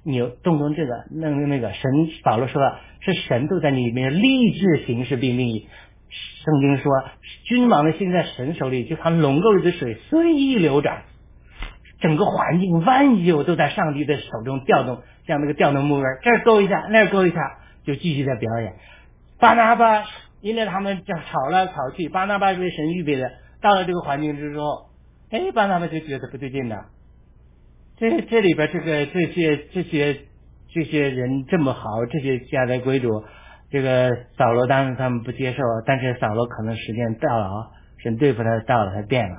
[0.04, 1.92] 你动动这个弄弄那个神，
[2.24, 5.68] 保罗说了，是神都在你里面立志行事并命。
[6.44, 6.92] 圣经说，
[7.46, 11.04] 君王的心在神手里，就像龙沟里的水随意流转。
[12.00, 18.74] 整个环境万有都在上帝的手中调动，像那个调动木纹，这儿勾一下，那儿勾一下，就继续在表演。
[19.40, 20.04] 巴拿巴
[20.42, 23.32] 因为他们就吵来吵去，巴拿巴是为神预备的，
[23.62, 24.90] 到了这个环境之后，
[25.30, 26.88] 哎，巴拿巴就觉得不对劲了。
[28.02, 30.22] 这这里边这个这些这些
[30.74, 33.24] 这些人这么好，这些家的贵族，
[33.70, 37.68] 这个扫罗当时他们不接受，但是扫罗可能时间到了啊，
[38.00, 39.36] 神对付他到了，他变了，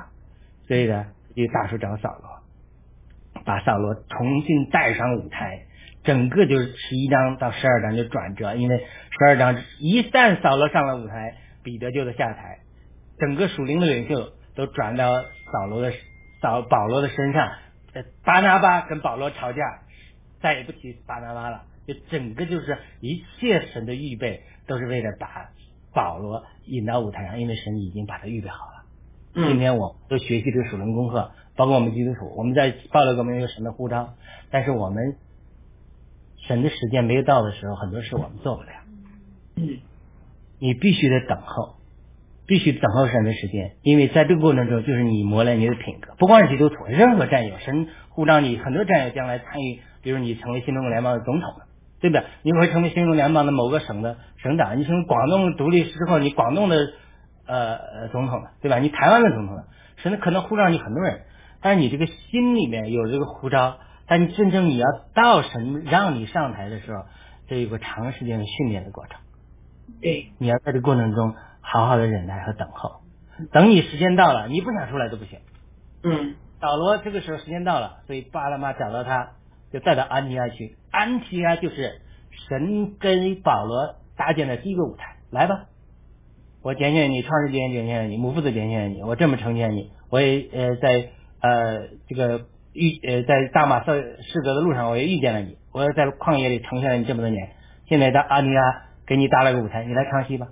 [0.69, 3.43] 所以呢，就大叔找扫罗。
[3.45, 5.63] 把扫罗重新带上舞台，
[6.05, 11.35] 整个就是十一章到十二章就转折，因为十二章一旦扫罗上了舞台，
[11.65, 12.59] 彼得就得下台，
[13.19, 15.11] 整个属灵的领袖都转到
[15.51, 15.93] 扫罗的
[16.41, 17.51] 扫保罗的身上，
[18.25, 19.83] 巴拿巴跟保罗吵架，
[20.41, 25.51] 再也不提巴拿巴了，就整个就是一切神的预备都是为了把
[25.93, 28.85] 保罗引到舞台上，因为神已经把他预备好了。
[29.35, 31.33] 今天我都学习这个属灵功课。
[31.55, 34.15] 包括我们基督徒，我们在报了个没有神的呼召，
[34.51, 35.19] 但是我们
[36.49, 38.71] 神的时间没有到的时候，很多事我们做不了。
[39.57, 39.81] 嗯，
[40.59, 41.77] 你必须得等候，
[42.47, 46.15] 必须等候神的时间，因为在这个过程中，就是你磨练你的品格。
[46.19, 51.67] 不光是基督徒，任何战友，神呼召你，很多战友将来参与，比如你成为新中国联邦的总统了，
[52.01, 52.25] 对不对？
[52.43, 56.77] 你会成为新中国联邦的某个省的省长，你成为广东独立之后，你广东的
[57.47, 58.79] 呃呃总统了，对吧？
[58.79, 59.65] 你台湾的总统了，
[59.97, 61.23] 神可能呼召你很多人。
[61.61, 63.79] 但是你这个心里面有这个呼召，
[64.09, 67.05] 但你真正你要到神让你上台的时候，
[67.49, 69.21] 这有个长时间的训练的过程。
[70.01, 71.35] 对，你要在这过程中
[71.73, 73.01] 好好的忍耐和等候，
[73.51, 75.39] 等你时间到了，你不想出来都不行。
[76.03, 79.31] 嗯，保罗这个时候时间到了，所以巴拉马找到他，
[79.73, 80.77] 就带到安提阿去。
[80.91, 82.03] 安提阿就是
[82.49, 85.17] 神跟保罗搭建的第一个舞台。
[85.31, 85.65] 来吧，
[86.63, 91.11] 我拣选你，创世间拣选你，母父子拣选你，我这么成全你，我也呃在。
[91.45, 95.59] 呃，这个遇呃，在大马色士革的路上，我也遇见了你。
[95.73, 97.51] 我在旷野里成全了你这么多年，
[97.89, 98.63] 现在到安提阿
[99.09, 100.47] 给你搭了个舞台，你来唱戏吧。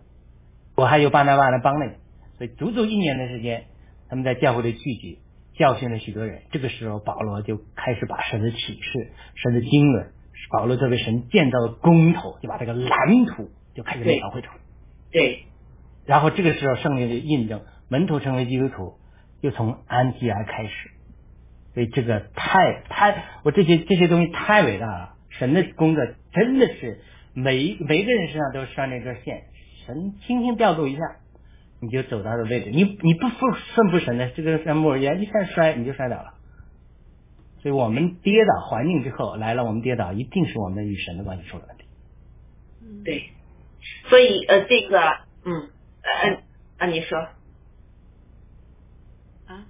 [0.80, 1.92] 我还有巴拿巴来帮了你，
[2.38, 3.64] 所以足足一年的时间，
[4.08, 5.18] 他们在教会里聚集，
[5.54, 6.40] 教训了许多人。
[6.52, 10.06] 这个时候，保罗就开始把神的启示、神的经纶，
[10.50, 14.54] 保罗作为神建造的工头，就把这个蓝图就开始描绘出来。
[15.12, 15.44] 对。
[16.06, 18.94] 然后这个时候，圣灵的印证，门徒成为基督徒。
[19.42, 20.90] 又从安提阿开始，
[21.72, 25.14] 所以这个太太，我这些这些东西太伟大了。
[25.30, 26.04] 神的工作
[26.34, 27.00] 真的是
[27.32, 29.44] 每每个人身上都拴着一根线，
[29.90, 31.00] 神轻轻调度一下，
[31.80, 32.70] 你就走到的位置。
[32.70, 36.34] 你你不服顺服神的，这个像木一样一下摔你就摔倒了。
[37.60, 41.84] 所以我们跌倒环境之后来了，我们跌倒一定是我们与神的关系出了问题。
[43.04, 43.30] 对，
[44.08, 45.00] 所以呃这个
[45.44, 45.70] 嗯
[46.02, 46.42] 呃
[46.78, 47.18] 啊你说
[49.46, 49.66] 啊。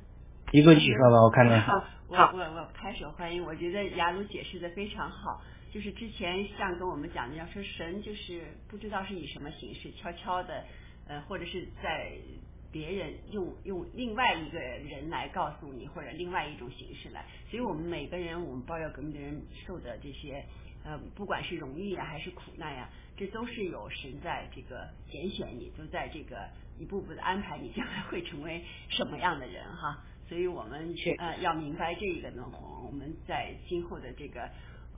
[0.53, 1.63] 一个你说吧，我看看。
[1.63, 3.45] 好，我我我拍手欢迎。
[3.47, 5.41] 我觉得雅鲁解释的非常好。
[5.71, 10.65] 就是之前像跟我们讲的，要说神就是不知道是以什么形式，悄悄的，
[11.07, 12.13] 呃，或者是在
[12.73, 17.25] 别人用用另外一个人来告诉你，或者另外一种形式来。
[17.51, 20.45] 所以我们每个人，我们包要革命的人受的这些，
[20.85, 26.49] 呃，不管是荣誉啊还是苦难呀，这都是有神在这个拣选你，都在这个
[26.79, 30.03] 一步步的安排你将来会成为什么样的人哈。
[30.29, 32.45] 所以我们呃要明白这个呢，
[32.87, 34.49] 我们在今后的这个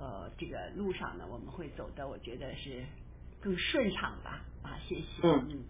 [0.02, 2.84] 呃这个路上呢，我们会走的，我觉得是
[3.40, 5.04] 更顺畅吧啊，谢谢。
[5.22, 5.64] 嗯嗯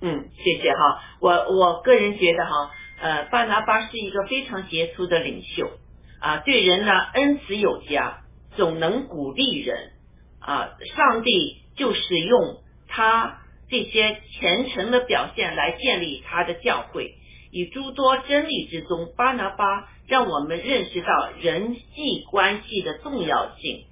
[0.00, 1.02] 嗯，谢谢哈。
[1.20, 5.70] 我我个人觉得哈，呃，巴拿巴是一个非常杰出的领袖
[6.18, 8.24] 啊，对人呢恩慈有加，
[8.56, 9.92] 总能鼓励人
[10.40, 10.70] 啊。
[10.96, 17.18] 上帝就是用他这些虔诚的表现来建立他的教会。
[17.52, 23.84] 以诸多真理之中，巴拿巴让我们认识到人际关系的重要性。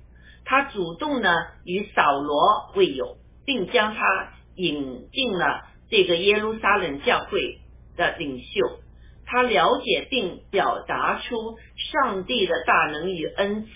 [0.46, 1.30] 他主动呢
[1.64, 7.58] 与扫罗为友，并将他引进了这个耶路撒冷教会
[7.98, 8.80] 的领袖。
[9.26, 13.70] 他了解并表达出上帝的大能与恩赐，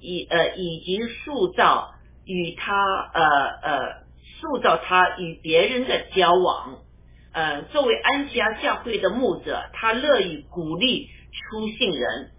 [0.00, 1.90] 以呃以及塑造
[2.24, 2.72] 与他
[3.12, 3.22] 呃
[3.62, 3.88] 呃
[4.40, 6.78] 塑造他与别人的交往。
[7.36, 11.06] 呃，作为安提阿教会的牧者，他乐于鼓励
[11.50, 12.30] 出信人，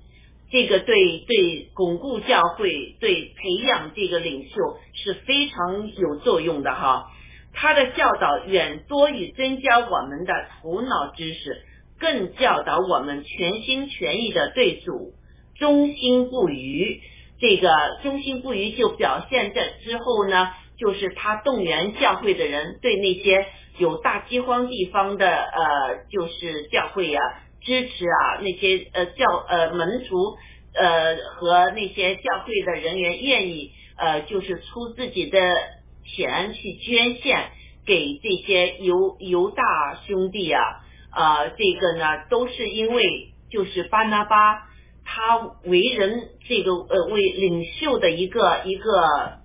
[0.49, 4.55] 这个对对巩固教会、对培养这个领袖
[4.95, 7.11] 是非常有作用的哈。
[7.53, 10.33] 他的教导远多于增加我们的
[10.63, 11.61] 头脑知识，
[11.99, 15.13] 更教导我们全心全意的对主
[15.59, 17.01] 忠心不渝。
[17.39, 17.69] 这个
[18.01, 23.45] 忠心不渝就表现在之后呢，就是他动员教会的人对那些
[23.77, 27.19] 有大饥荒地方的呃，就是教会呀
[27.61, 30.37] 支持啊，那些呃教呃门徒
[30.73, 35.39] 呃和那些教会的人员愿意呃，就是出自己的
[36.05, 37.51] 钱去捐献
[37.85, 39.63] 给这些犹犹大
[40.07, 40.61] 兄弟啊。
[41.09, 44.67] 啊，这个呢都是因为就是巴拿巴
[45.03, 49.39] 他为人这个呃为领袖的一个一个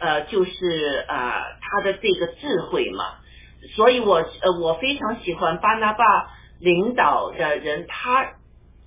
[0.00, 3.04] 呃就是啊他的这个智慧嘛，
[3.74, 6.04] 所以我呃我非常喜欢巴拿巴
[6.60, 8.32] 领导的人，他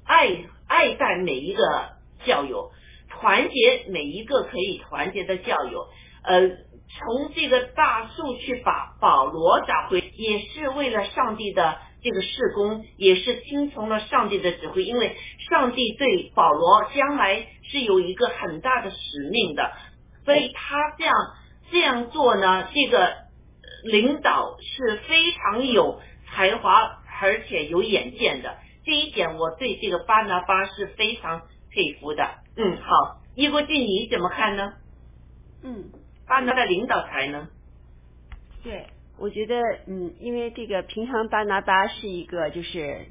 [0.05, 1.63] 爱爱戴每一个
[2.25, 2.71] 教友，
[3.09, 5.87] 团结每一个可以团结的教友，
[6.23, 6.49] 呃。
[6.93, 14.83] 从这个大树去把保罗找回，也是为了上帝的这个事工，也是听从了上帝的指挥。
[14.83, 15.15] 因为
[15.49, 19.71] 上帝对保罗将来是有一个很大的使命的，
[20.25, 21.15] 所以他这样
[21.71, 23.13] 这样做呢，这个
[23.83, 28.57] 领导是非常有才华而且有远见的。
[28.83, 32.23] 这一点我对这个巴拿巴是非常佩服的。
[32.55, 34.73] 嗯，好，伊国俊你怎么看呢？
[35.63, 35.91] 嗯。
[36.27, 37.49] 巴拿的领导才能，
[38.63, 43.05] 对，我觉得，嗯，因为这个平常巴拿巴是一个，就是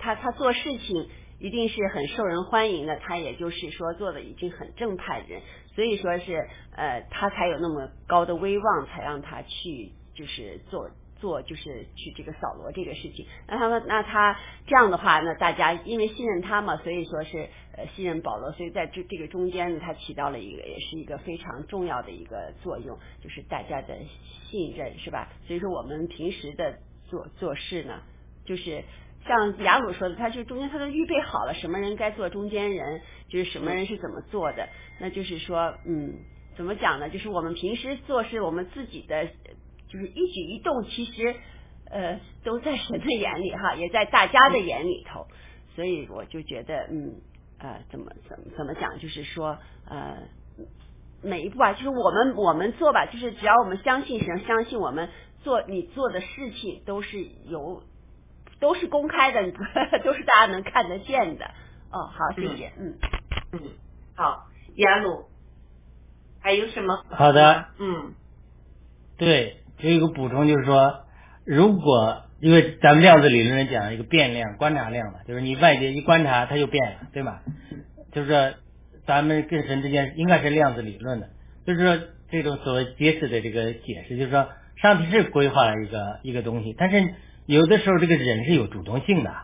[0.00, 1.08] 他他做事情
[1.40, 5.42] 一定是很受人欢迎的，他也就是说做的已经很正派的人，
[5.74, 10.88] 所以说是呃他才有那么高的威望，才让他去就是做。
[11.20, 23.98] 做就是去这个扫罗这个事情，那他们那他这样的话，那大家因为信任他嘛，所以说是呃信任保罗，所以在这这个中间呢，他起到了一个也是一个非常重要的一个作用，就是大家的
[24.48, 25.30] 信任是吧？
[25.46, 26.78] 所以说我们平时的
[27.10, 28.00] 做做事呢，
[28.46, 28.82] 就是
[29.26, 34.68] 像雅鲁说的，他就中间他都预备好了什么人该做中间人，就是什么人是怎么做的，
[34.98, 36.14] 那就是说嗯，
[36.56, 37.08] 怎么讲呢？
[37.10, 39.28] 就是我们平时做事，我们自己的。
[39.92, 41.34] 就是一举一动，其实
[41.90, 45.26] 呃都在神的眼里哈，也在大家的眼里头，
[45.74, 47.16] 所以我就觉得嗯
[47.58, 49.58] 呃怎么怎么怎么讲，就是说
[49.88, 50.18] 呃
[51.24, 55.08] 每一步啊，就是我们我们做吧，就是只要我们相信神，相信我们
[55.42, 57.82] 做你做的事情都是有
[58.60, 59.42] 都是公开的，
[60.04, 61.46] 都是大家能看得见的。
[61.90, 62.94] 哦，好，谢谢，嗯
[63.52, 63.60] 嗯，
[64.14, 64.46] 好，
[64.76, 65.24] 雅鲁
[66.40, 67.04] 还有什么？
[67.10, 68.14] 好的，嗯，
[69.18, 69.56] 对。
[69.82, 71.04] 有一个补充就是说，
[71.46, 77.40] 如果因为咱们量子理论上讲一个变量、观察量嘛，就是你外界一观察它就变了，对吧？
[78.12, 78.52] 就是说，
[79.06, 81.30] 咱们跟神之间应该是量子理论的，
[81.66, 87.14] 就是说这种所谓揭示的这个解释，就是说上帝是规划了一个一个东西，但是
[87.54, 89.34] 有的时候这个人是有主动性的，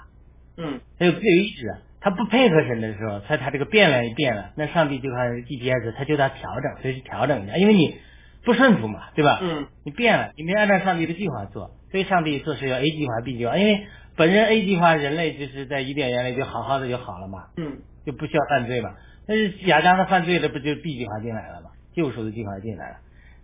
[0.56, 7.96] 嗯，他有自由意志，他不配合神的时候，他他这个变了一变了，那上帝就看 GPS，他就得调整，随时调整一下，因为你。
[8.44, 9.40] 不顺服嘛，对吧？
[9.42, 18.94] 嗯，你变了，你没按照上帝的计划做，所以上帝做事要 A 计划 B 计划，因为本身 A 计划人类就是在伊甸园里就好好的就好了嘛，嗯，就不需要犯罪嘛。
[19.26, 21.70] 但是亚当他犯罪了，不就 B 计划进来了嘛？
[21.92, 22.96] 救赎的计划进来了。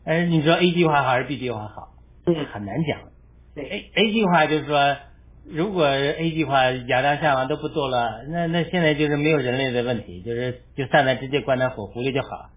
[0.04, 1.88] 但是，你说 A 计划好还是 B 计划好？
[2.26, 3.00] 嗯，很难讲。
[3.55, 4.96] 对，A A 计划就是说，
[5.50, 12.50] 如果 A 计划亚当夏娃都不做了，那那现在就是没有人类的问题，就是就上来直接关在火狐狸就好了。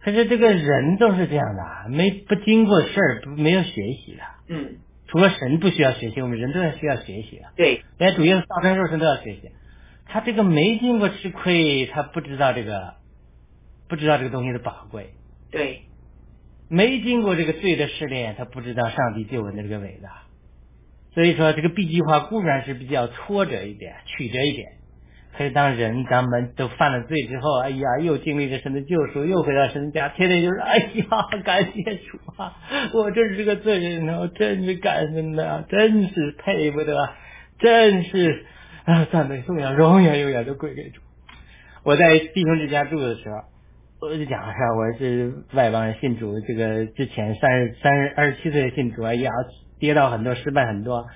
[0.00, 4.22] 可是这个人都是这样的，没不经过事儿，不没有学习的。
[4.48, 4.76] 嗯，
[5.08, 7.46] 除了神不需要学习，我们人都要需要学习的。
[7.56, 9.50] 对，连主耶稣道成肉身都要学习。
[10.06, 12.96] 他这个没经过吃亏，他不知道这个，
[13.88, 15.14] 不知道这个东西的宝贵。
[15.50, 15.84] 对，
[16.74, 20.24] 没经过这个罪的试炼，他不知道上帝救恩的这个伟大。
[21.14, 24.66] 所以说，这个 B 计划固然是比较挫折一点、曲折一点。
[25.36, 32.56] 可是当人咱们都犯了罪之后，哎呀，又经历着神的救赎，又回到神家，天天就是哎呀，感谢主啊！
[32.92, 37.08] 我真是个罪人啊，真是感恩呐，真是配不得，
[37.58, 38.46] 真是
[38.84, 41.00] 啊，赞美颂扬永远永远都归给主。
[41.84, 43.42] 我在弟兄之家住的时候，
[44.04, 49.30] 我就讲一下，我是外邦人信主，这个之前三十三十二十七岁信主，哎呀，
[49.78, 51.06] 跌倒很多，失败很多，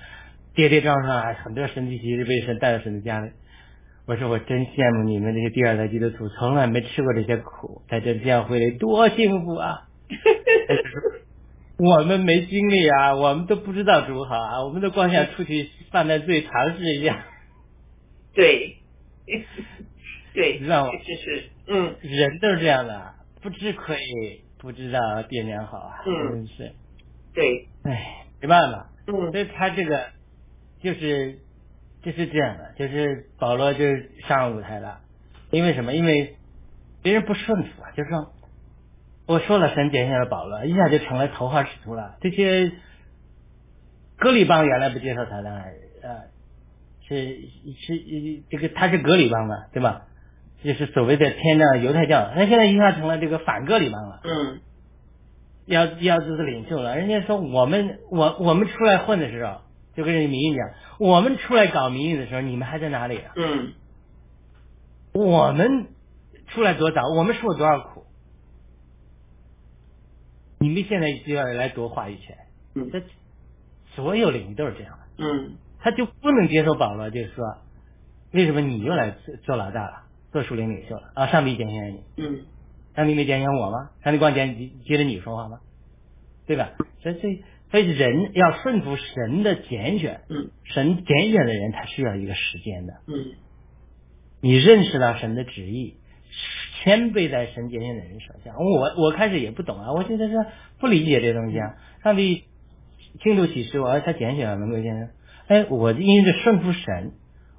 [0.55, 3.29] 跌跌撞撞，很多神奇奇是被神带到神的家里。
[4.07, 9.81] 我说我真羡慕你们这些第二代基督徒，从来没吃过这些苦，在这教会里多幸福啊！
[11.77, 17.23] 我们没经历啊，我们都不知道如何啊，我们都光想出去犯点罪尝试一下。
[18.33, 18.77] 对，
[20.33, 20.91] 对，知道吗？
[20.91, 23.97] 就是，嗯，人都是这样的，不吃亏
[24.57, 26.71] 不知道爹娘好啊，嗯，是。
[27.33, 30.07] 对，哎，没办法，嗯所以他这个
[30.81, 31.39] 就是
[32.01, 34.99] 就是这样的，就是保罗就是上舞台了，
[35.51, 35.93] 因为什么？
[35.93, 36.35] 因为
[37.03, 38.33] 别人不顺服啊，就是说
[39.27, 42.17] 我说了神拣选了保罗，一下就成了头号使徒了。
[42.19, 42.71] 这些
[44.17, 45.51] 格里邦原来不接受他的，
[46.01, 46.23] 呃，
[47.07, 47.37] 是
[47.77, 50.07] 是这个他是格里邦嘛，对吧？
[50.63, 54.19] 就是所谓的天的犹太教，那现在一下成了这个反格里邦了。
[54.23, 54.59] 嗯。
[55.65, 56.97] 要要做领袖了。
[56.97, 59.61] 人家说我们我我们出来混的时候，
[59.95, 60.67] 就跟人家民运讲，
[60.99, 63.31] 我们出来搞民运的时候，你们还在哪里啊？
[63.35, 63.73] 嗯。
[65.13, 65.87] 我们
[66.47, 68.05] 出来多早，我们受了多少苦，
[70.59, 72.37] 你们现在就要来夺话语权。
[72.75, 72.89] 嗯。
[72.91, 73.01] 这
[73.95, 75.57] 所有领域都是这样的，嗯。
[75.79, 77.45] 他就不能接受保罗，就是说，
[78.33, 81.27] 为什么你又来做做老大了，做属灵领袖了啊？
[81.27, 82.45] 上帝拣选你，嗯
[82.95, 83.91] 上帝没拣选我吗？
[84.03, 85.59] 上帝光拣接着你说话吗？
[86.45, 86.71] 对吧？
[87.01, 92.93] 所以所以所以人要顺服神的拣选，嗯神拣选的人他需要一个时间的。
[93.07, 93.35] 嗯
[94.41, 95.97] 你认识到神的旨意，
[96.81, 98.53] 谦卑在神拣选的人手下。
[98.57, 100.33] 我我开始也不懂啊，我现在是
[100.79, 101.75] 不理解这东西啊。
[102.03, 102.45] 上帝
[103.21, 105.09] 清楚启示我，哎他拣选了能够拣选，
[105.47, 107.11] 哎，我因着顺服神，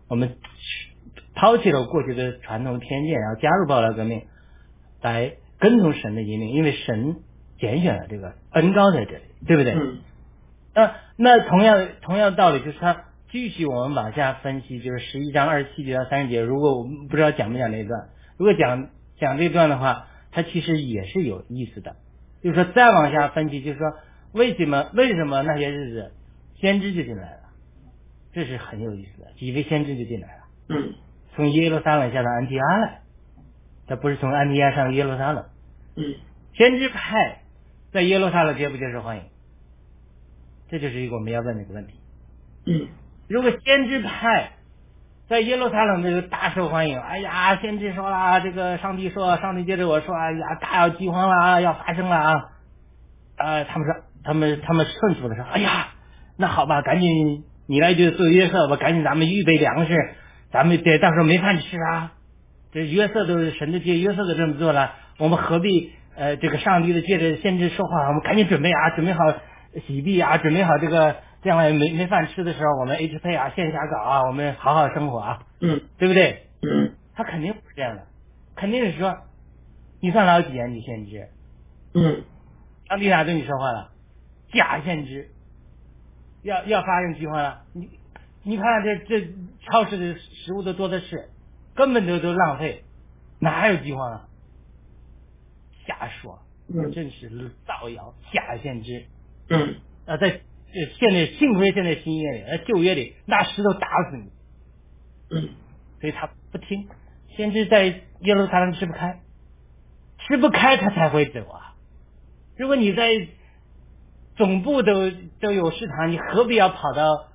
[0.09, 0.39] 我们
[1.35, 4.23] 抛弃了过去的传统偏见，然后加入爆料革命，
[5.03, 7.17] 来跟从神的引领，因为神
[7.59, 9.75] 拣选了这个恩高在这里，对不对？
[9.75, 9.99] 嗯
[10.73, 16.41] 那那同样同样道理，就是他继续我们往下分析，就是十一章二十七节到三十节。
[16.41, 21.97] 如果我们不知道讲不讲这一段，如果讲讲这段的话，它其实也是有意思的。
[22.41, 23.93] 就是说再往下分析，就是说
[24.33, 26.13] 为什么为什么那些日子
[26.61, 27.41] 先知就进来了，
[28.33, 29.33] 这是很有意思的。
[29.37, 30.95] 几位先知就进来了，嗯
[31.41, 33.01] 从耶路撒冷下到安提阿来，
[33.89, 35.47] 他不是从安提阿上耶路撒冷。
[35.97, 36.15] 嗯
[36.53, 37.41] 先知派
[37.93, 39.23] 在耶路撒冷接不接受欢迎？
[40.69, 41.95] 这就是一个我们要问的一个问题。
[42.67, 42.89] 嗯
[43.29, 44.51] 如果先知派
[45.29, 52.51] 在耶路撒冷这个大受欢迎，哎呀，先知说了，这个上帝说，上帝接着我说，哎呀，大要饥荒了啊，要发生了啊，
[53.37, 55.89] 啊，他们说，他们他们顺服的说，哎呀，
[56.37, 59.95] 那好吧，赶紧你来就做约瑟吧，赶紧咱们预备粮食，
[60.53, 62.13] 咱们得到时候没饭吃啊。
[62.73, 69.25] 这约瑟都是神的借约瑟都这么做了，我们何必呃这个上帝的借着先知说话，我们赶紧准备啊，准备好
[69.87, 75.81] 洗币啊，准备好这个将来没没饭吃的时候，我们 H 配啊，线下搞啊，我们好好生活啊，嗯。
[75.99, 76.47] 对不对？
[76.63, 76.93] 嗯。
[77.15, 78.07] 他肯定不是这样的，
[78.55, 79.17] 肯定是说
[80.01, 81.29] 你算老几啊，你先知，
[81.95, 82.23] 嗯。
[82.89, 83.91] 上帝哪对你说话了？
[84.53, 85.29] 假先知，
[86.43, 87.89] 要要发生饥荒了，你
[88.43, 89.29] 你看这这
[89.61, 91.29] 超市的食物都多的是，
[91.75, 92.85] 根本都都浪费，
[93.41, 94.29] 哪还有饥荒啊？
[95.87, 97.29] 瞎说，嗯真是
[97.67, 99.07] 造谣，假先知。
[99.49, 104.31] 嗯啊，在呃现在幸亏现在新约里，呃旧约里拿石头打死你，
[105.31, 105.49] 嗯
[106.01, 106.89] 所以他不听。
[107.37, 107.85] 先知在
[108.21, 109.21] 耶路撒冷吃不开，
[110.19, 111.75] 吃不开他才会走啊。
[112.57, 113.29] 如果你在
[114.37, 117.30] 总部都都有市场，你何必要跑到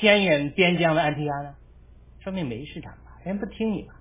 [0.00, 1.50] 偏远边疆的安提亚呢？
[2.24, 3.92] 说明没市场吧，人不听你嘛，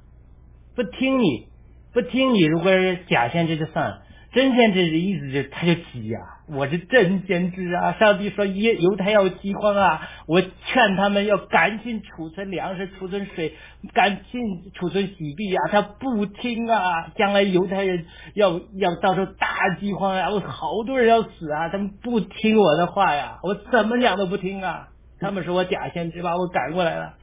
[0.75, 1.47] 不听你，
[1.93, 2.41] 不听你。
[2.41, 7.93] 如果是假先知就算了，真先知的意思就是他就急呀、我是真先知啊！
[7.99, 13.55] 上帝说耶犹太要饥荒啊，我劝他们要赶紧储存粮食、储存水、
[13.93, 15.67] 赶紧储存洗币啊！
[15.71, 17.09] 他不听啊！
[17.15, 21.69] 将来犹太人要要到时候大饥荒啊，我好多人要死啊！
[21.69, 24.88] 他们不听我的话呀，我怎么讲都不听啊！
[25.19, 27.13] 他们说我假先知把我赶过来了，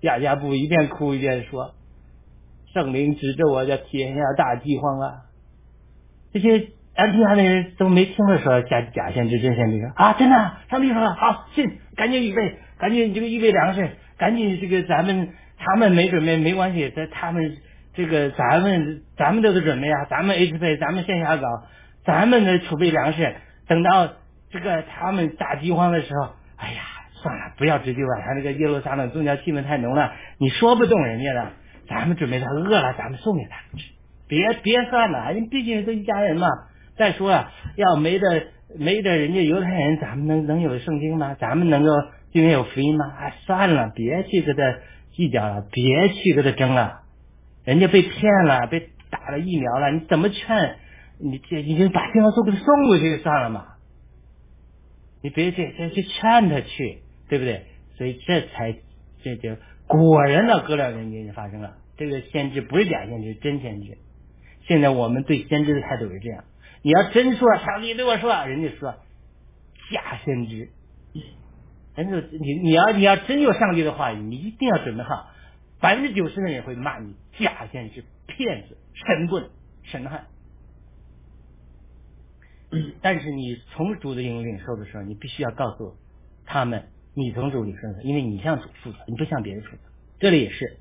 [0.00, 1.74] 亚家布一边哭一边说
[2.74, 5.22] ：“圣灵指着我，叫天下大饥荒啊！”
[6.32, 17.58] 这些安提亚的人都没听着说假假先知真先知啊，真的啊，上帝说了，好信，赶紧预备，赶紧这个预备粮食，赶紧这个咱们他们没准备没关系，在他们
[17.94, 21.46] 这个咱们咱们都得准备啊，咱们 H 配，咱们线下搞，
[22.04, 23.34] 咱们的储备粮食，
[23.68, 24.08] 等到
[24.50, 26.82] 这个他们大饥荒的时候，哎呀，
[27.22, 31.52] 算了，不要追究了，他那个耶路撒冷宗教气氛太浓了，你说不动人家的，
[31.88, 33.84] 咱们准备他饿了，咱们送给他吃。
[34.28, 36.48] 别别算了，人毕竟是一家人嘛。
[36.96, 38.48] 再说啊，要没得
[38.78, 41.36] 没得人家犹太人，咱们能能有圣经吗？
[41.38, 41.90] 咱们能够
[42.32, 43.04] 今天有福音吗？
[43.18, 44.62] 哎，算了，别去跟他
[45.12, 47.00] 计较了，别去跟他争了。
[47.64, 50.76] 人家被骗了，被打了疫苗了，你怎么劝？
[51.18, 53.66] 你这你就把电话送给他送过去算了嘛。
[55.22, 57.01] 你别去再去劝他去，
[57.32, 57.64] 对不对？
[57.96, 58.76] 所以这才
[59.22, 59.56] 这就
[59.86, 61.78] 果然呢，隔两年就发生了。
[61.96, 63.96] 这个先知不是假先知，真先知。
[64.66, 66.44] 现在我们对先知的态度是这样：
[66.82, 68.96] 你要真说上帝对我说，人家说
[69.90, 70.68] 假先知。
[71.94, 75.30] 但是你你要你要真有上帝的话语，你一定要准备好，
[75.80, 79.48] 百分之九十的人会骂你假先知、骗子、神棍、
[79.84, 80.26] 神汉。
[83.00, 85.96] 但是你从主的引领受的时候，你必须要告诉
[86.44, 89.82] 他们，你从主里受的，因为你向主负责，你不向别人负责。
[90.18, 90.78] 这里也是，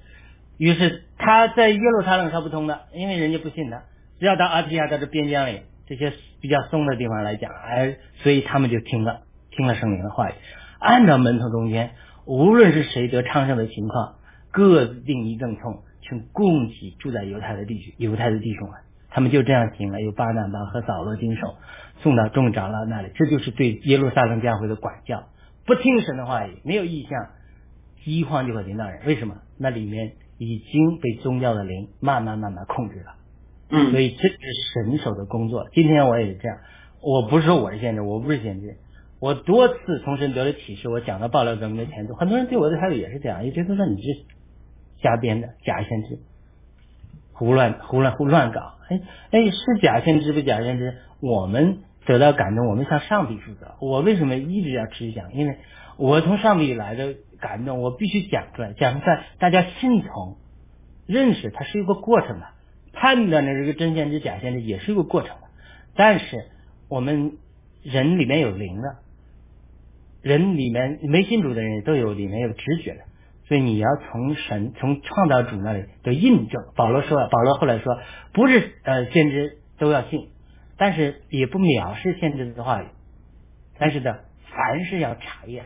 [0.57, 3.84] 于是他在耶路撒冷说不通的，因为人家不信他，
[4.19, 10.34] 只要到阿提亚到这边疆里这些比较松的地方来讲，哎，所以他们就听了听了圣灵的话语，
[10.79, 11.91] 按照门徒中间，
[12.25, 14.15] 无论是谁得昌盛的情况，
[14.51, 18.79] 各自定一正冲，请供给住在犹太的地区犹太的弟兄们。
[19.09, 21.55] 他们就这样行了，由巴拿巴和扫罗经手
[21.97, 25.23] 送到众长老那里，这就是对耶路撒冷教会的管教。
[25.66, 27.30] 不听神的话语，没有意向，
[28.03, 29.05] 饥荒就会临到人。
[29.05, 29.36] 为什么？
[29.57, 33.16] 那里面已经被宗教的灵慢慢慢慢控制了。
[33.70, 34.38] 嗯所以这是
[34.74, 35.70] 神手的工作。
[35.72, 36.57] 今天我也是这样，
[37.01, 38.76] 我不是说我是先知，我不是先知，
[39.20, 44.26] 我多次从神得了启示，我讲到爆料革命的前奏，很多人对我的态度也是这样，一直都说你这
[45.01, 46.20] 瞎编的假先知。
[47.32, 48.59] 胡乱胡乱胡乱搞，
[48.89, 49.01] 哎
[49.32, 50.97] 哎，是假先知不假先知？
[51.22, 53.76] 我们得到感动，我们向上帝负责。
[53.80, 55.34] 我为什么一直要持续讲？
[55.34, 55.58] 因为
[55.97, 60.38] 我从上帝来的感动，我必须讲出来，讲出来，大家信从、
[61.06, 62.47] 认识，它是一个过程的。
[62.93, 65.47] 判断的这个真先知、假先知也是一个过程的。
[65.95, 66.26] 但是
[66.89, 67.38] 我们
[67.84, 68.97] 人里面有灵的，
[70.22, 72.99] 人里面没信主的人都有里面有直觉的。
[73.47, 76.64] 所以你要从神、从创造主那里的印证。
[76.76, 77.97] 保罗说，保罗后来说，
[78.34, 80.30] 不是呃先知都要信，
[80.82, 82.88] 但是也不藐视先知的话语。
[83.77, 84.15] 但是呢，
[84.49, 85.65] 凡事要查验。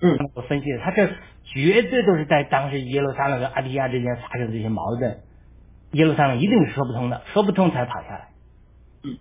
[0.00, 1.06] 嗯，我分析的，他这
[1.44, 5.20] 绝对都是在当时耶路撒冷和阿提亚之间发生的这些矛盾。
[5.92, 8.28] 耶路撒冷一定是说不通的，说不通才跑下来。
[9.04, 9.16] 嗯，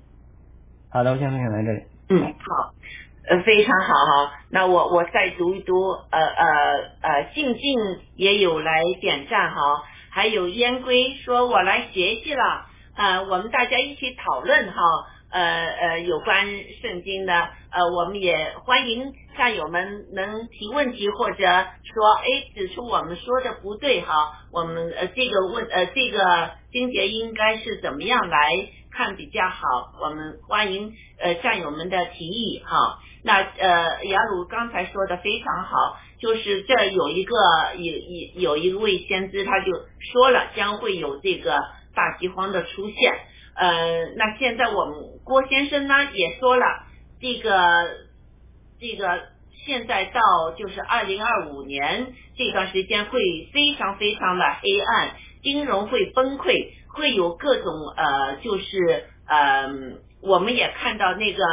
[0.90, 1.84] 好的，我先分享到这里。
[2.10, 2.74] 嗯，好，
[3.30, 4.34] 呃，非常好哈。
[4.50, 6.46] 那我我再读一读，呃呃
[7.02, 7.80] 呃，静静
[8.16, 12.66] 也有来点赞哈，还有烟龟说我来学习了，
[12.96, 14.82] 呃，我们大家一起讨论哈，
[15.30, 16.46] 呃呃，有关
[16.82, 17.34] 圣经的，
[17.70, 22.26] 呃，我们也欢迎战友们能提问题或者说，哎，
[22.56, 24.14] 指出我们说的不对哈，
[24.54, 28.50] 我们呃这个问呃这个经节应该是怎么样来
[28.92, 33.00] 看比较好，我们欢迎呃战友们的提议哈。
[33.24, 37.36] 那呃雅鲁刚才说的非常好，就是这有一个
[37.76, 37.94] 有
[38.46, 39.72] 有有一位先知他就
[40.14, 41.60] 说了将会有这个
[41.96, 43.14] 大饥荒的出现，
[43.56, 46.66] 呃那现在我们郭先生呢也说了
[47.22, 47.52] 这个
[48.80, 49.24] 这个
[49.66, 50.22] 现在到
[50.58, 53.20] 就是二零二五年这段时间会
[53.54, 59.68] 非常非常的黑暗，金融会崩溃，会有各种呃就是呃
[60.22, 61.44] 我们也看到那个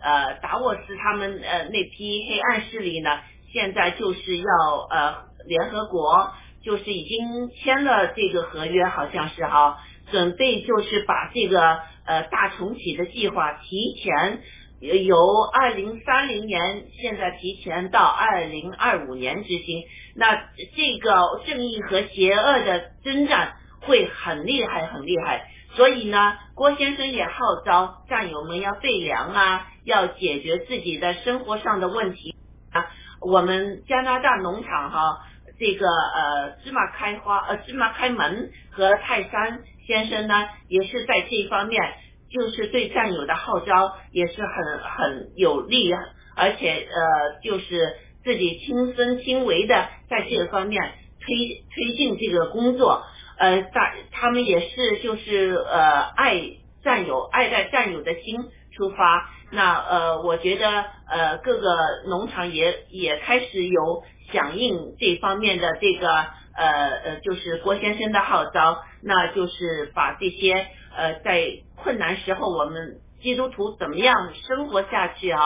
[0.00, 3.18] 呃达沃斯他们呃那批黑暗势力呢，
[3.52, 4.44] 现在就是要
[4.90, 5.16] 呃
[5.46, 6.30] 联合国
[6.66, 9.78] 就是已经签了这个合约，好像是哈，
[10.10, 14.42] 准备就是把这个呃大重启的计划提前。
[14.78, 15.16] 由
[15.54, 20.34] 二零三零年现在提前到二零二五年执行，那
[20.76, 25.48] 这个正义和邪恶的征战会很厉害，很厉害。
[25.76, 27.32] 所以呢，郭先生也号
[27.64, 32.34] 召战友们要备粮啊，要解决自己的生活上的问题
[32.70, 32.86] 啊。
[33.22, 35.25] 我们加拿大农场哈，
[35.58, 41.80] 这个呃芝麻开花呃芝麻开门和泰山先生呢，也是在这一方面。
[42.28, 45.92] 就是对战友的号召也是很很有利，
[46.34, 50.82] 而且呃，就是自己亲身亲为的在这个方面
[51.20, 53.04] 推推进这个工作，
[53.38, 56.42] 呃，大他们也是就是呃爱
[56.82, 61.76] 战友爱戴战友的心出发，那呃，我觉得呃各个
[62.08, 66.08] 农场也也开始有响应这方面的这个
[66.54, 70.66] 呃呃，就是郭先生的号召，那就是把这些
[70.96, 75.40] 呃在困难时候，我们基督徒怎么样生活下去啊？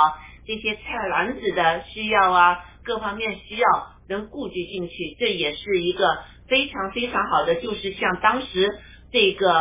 [0.47, 0.81] 这些菜
[1.11, 3.67] 篮子的需要啊，各方面需要
[4.09, 8.69] 能顾及进去，这也是一个非常非常好的，就是像当时
[9.13, 9.61] 这个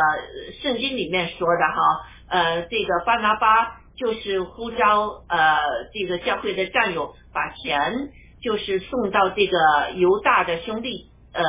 [0.61, 1.81] 圣经里面说的哈，
[2.29, 5.59] 呃，这个巴拿巴就是呼召呃
[5.93, 8.09] 这个教会的战友把钱
[8.41, 9.57] 就是送到这个
[9.95, 11.44] 犹大的兄弟呃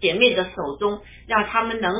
[0.00, 1.94] 姐妹的手中，让他们能。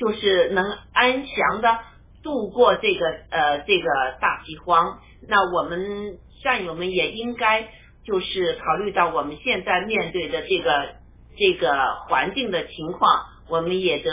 [0.00, 0.64] 就是能
[0.94, 1.78] 安详的
[2.22, 3.84] 度过这个呃这个
[4.18, 7.68] 大饥荒，那我们战友们也应该
[8.02, 10.94] 就是考虑到我们现在面对的这个
[11.36, 14.10] 这个环境的情况，我们也得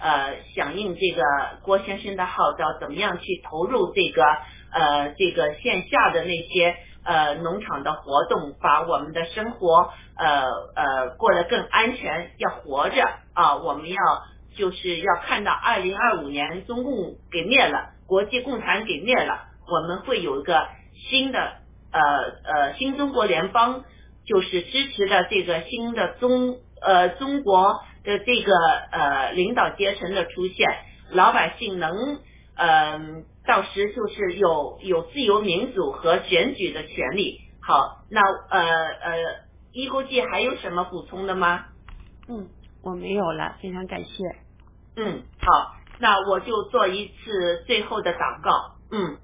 [0.00, 1.24] 呃响应这个
[1.64, 4.22] 郭先生的号召，怎么样去投入这个
[4.70, 10.44] 呃这个线下的那些呃农场的活动，把我们的生活呃
[10.74, 13.96] 呃过得更安全，要活着啊，我们要
[14.56, 20.66] 就是要看到二零二五年中共给灭了，国际共产给灭了，我们会有一个
[21.10, 21.38] 新的
[21.92, 23.84] 呃呃新中国联邦。
[24.26, 28.54] 就是支持的这个新的中呃中国的这个
[28.90, 30.66] 呃领导阶层的出现，
[31.10, 32.20] 老百姓能
[32.56, 37.40] 嗯到时就是有有自由民主和选举的权利。
[37.60, 39.18] 好，那呃呃
[39.72, 41.66] 一估计还有什么补充的吗？
[42.28, 42.48] 嗯，
[42.82, 44.24] 我没有了，非常感谢。
[44.96, 48.76] 嗯，好，那我就做一次最后的祷告。
[48.90, 49.18] 嗯，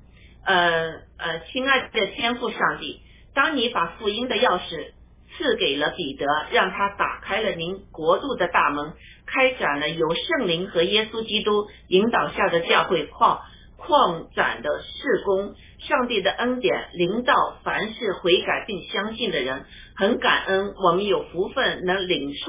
[0.44, 3.02] 呃呃，亲爱的天父上帝。
[3.32, 4.92] 当你把福音的钥匙
[5.36, 8.92] 赐给了彼得，让他打开了您国度的大门，
[9.24, 13.40] 开展了由圣灵和耶稣基督引导下的教会扩
[13.80, 15.54] 旷展的事工。
[15.80, 17.34] 上帝的恩典临到
[17.64, 19.64] 凡是悔改并相信的人，
[19.96, 22.44] 很感恩我们有福分能领受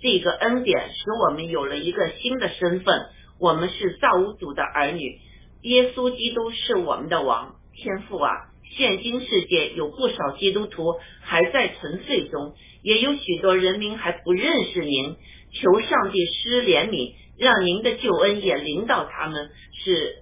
[0.00, 3.06] 这个恩典，使我们有了一个新的身份。
[3.40, 5.20] 我们是造物主的儿女，
[5.62, 8.30] 耶稣基督是我们的王，天父啊！
[8.76, 15.16] 现今世界有不少基督徒还在沉睡中，也有许多人民还不认识您。
[15.52, 20.16] 求上帝施怜悯，让您的救恩也领导他们，使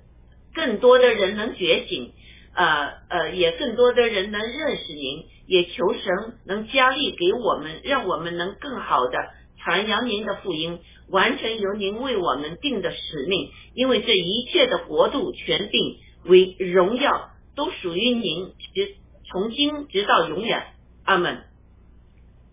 [0.57, 2.13] 更多的人能觉醒，
[2.55, 5.27] 呃呃，也更多的人能认识您。
[5.47, 9.17] 也求神能加力给我们，让我们能更好的
[9.63, 13.51] 传扬您的福音，完成由您为我们定的使命。
[13.75, 17.31] 因为这一切的国度权柄为荣耀。
[17.57, 18.97] 都属于您，直
[19.31, 20.75] 从今直到永远，
[21.07, 21.45] 阿门，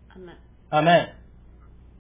[0.08, 0.38] 阿门，
[0.70, 1.10] 阿门。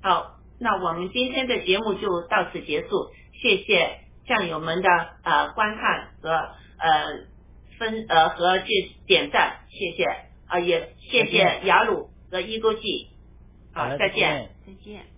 [0.01, 3.11] 好，那我们今天的节目就到此结束，
[3.41, 4.89] 谢谢战友们的
[5.23, 6.29] 呃观看和
[6.77, 7.25] 呃
[7.79, 8.65] 分呃和这
[9.05, 10.05] 点赞，谢谢。
[10.47, 13.09] 啊，也谢谢雅鲁和伊沟记，
[13.73, 15.12] 好，再见，再见。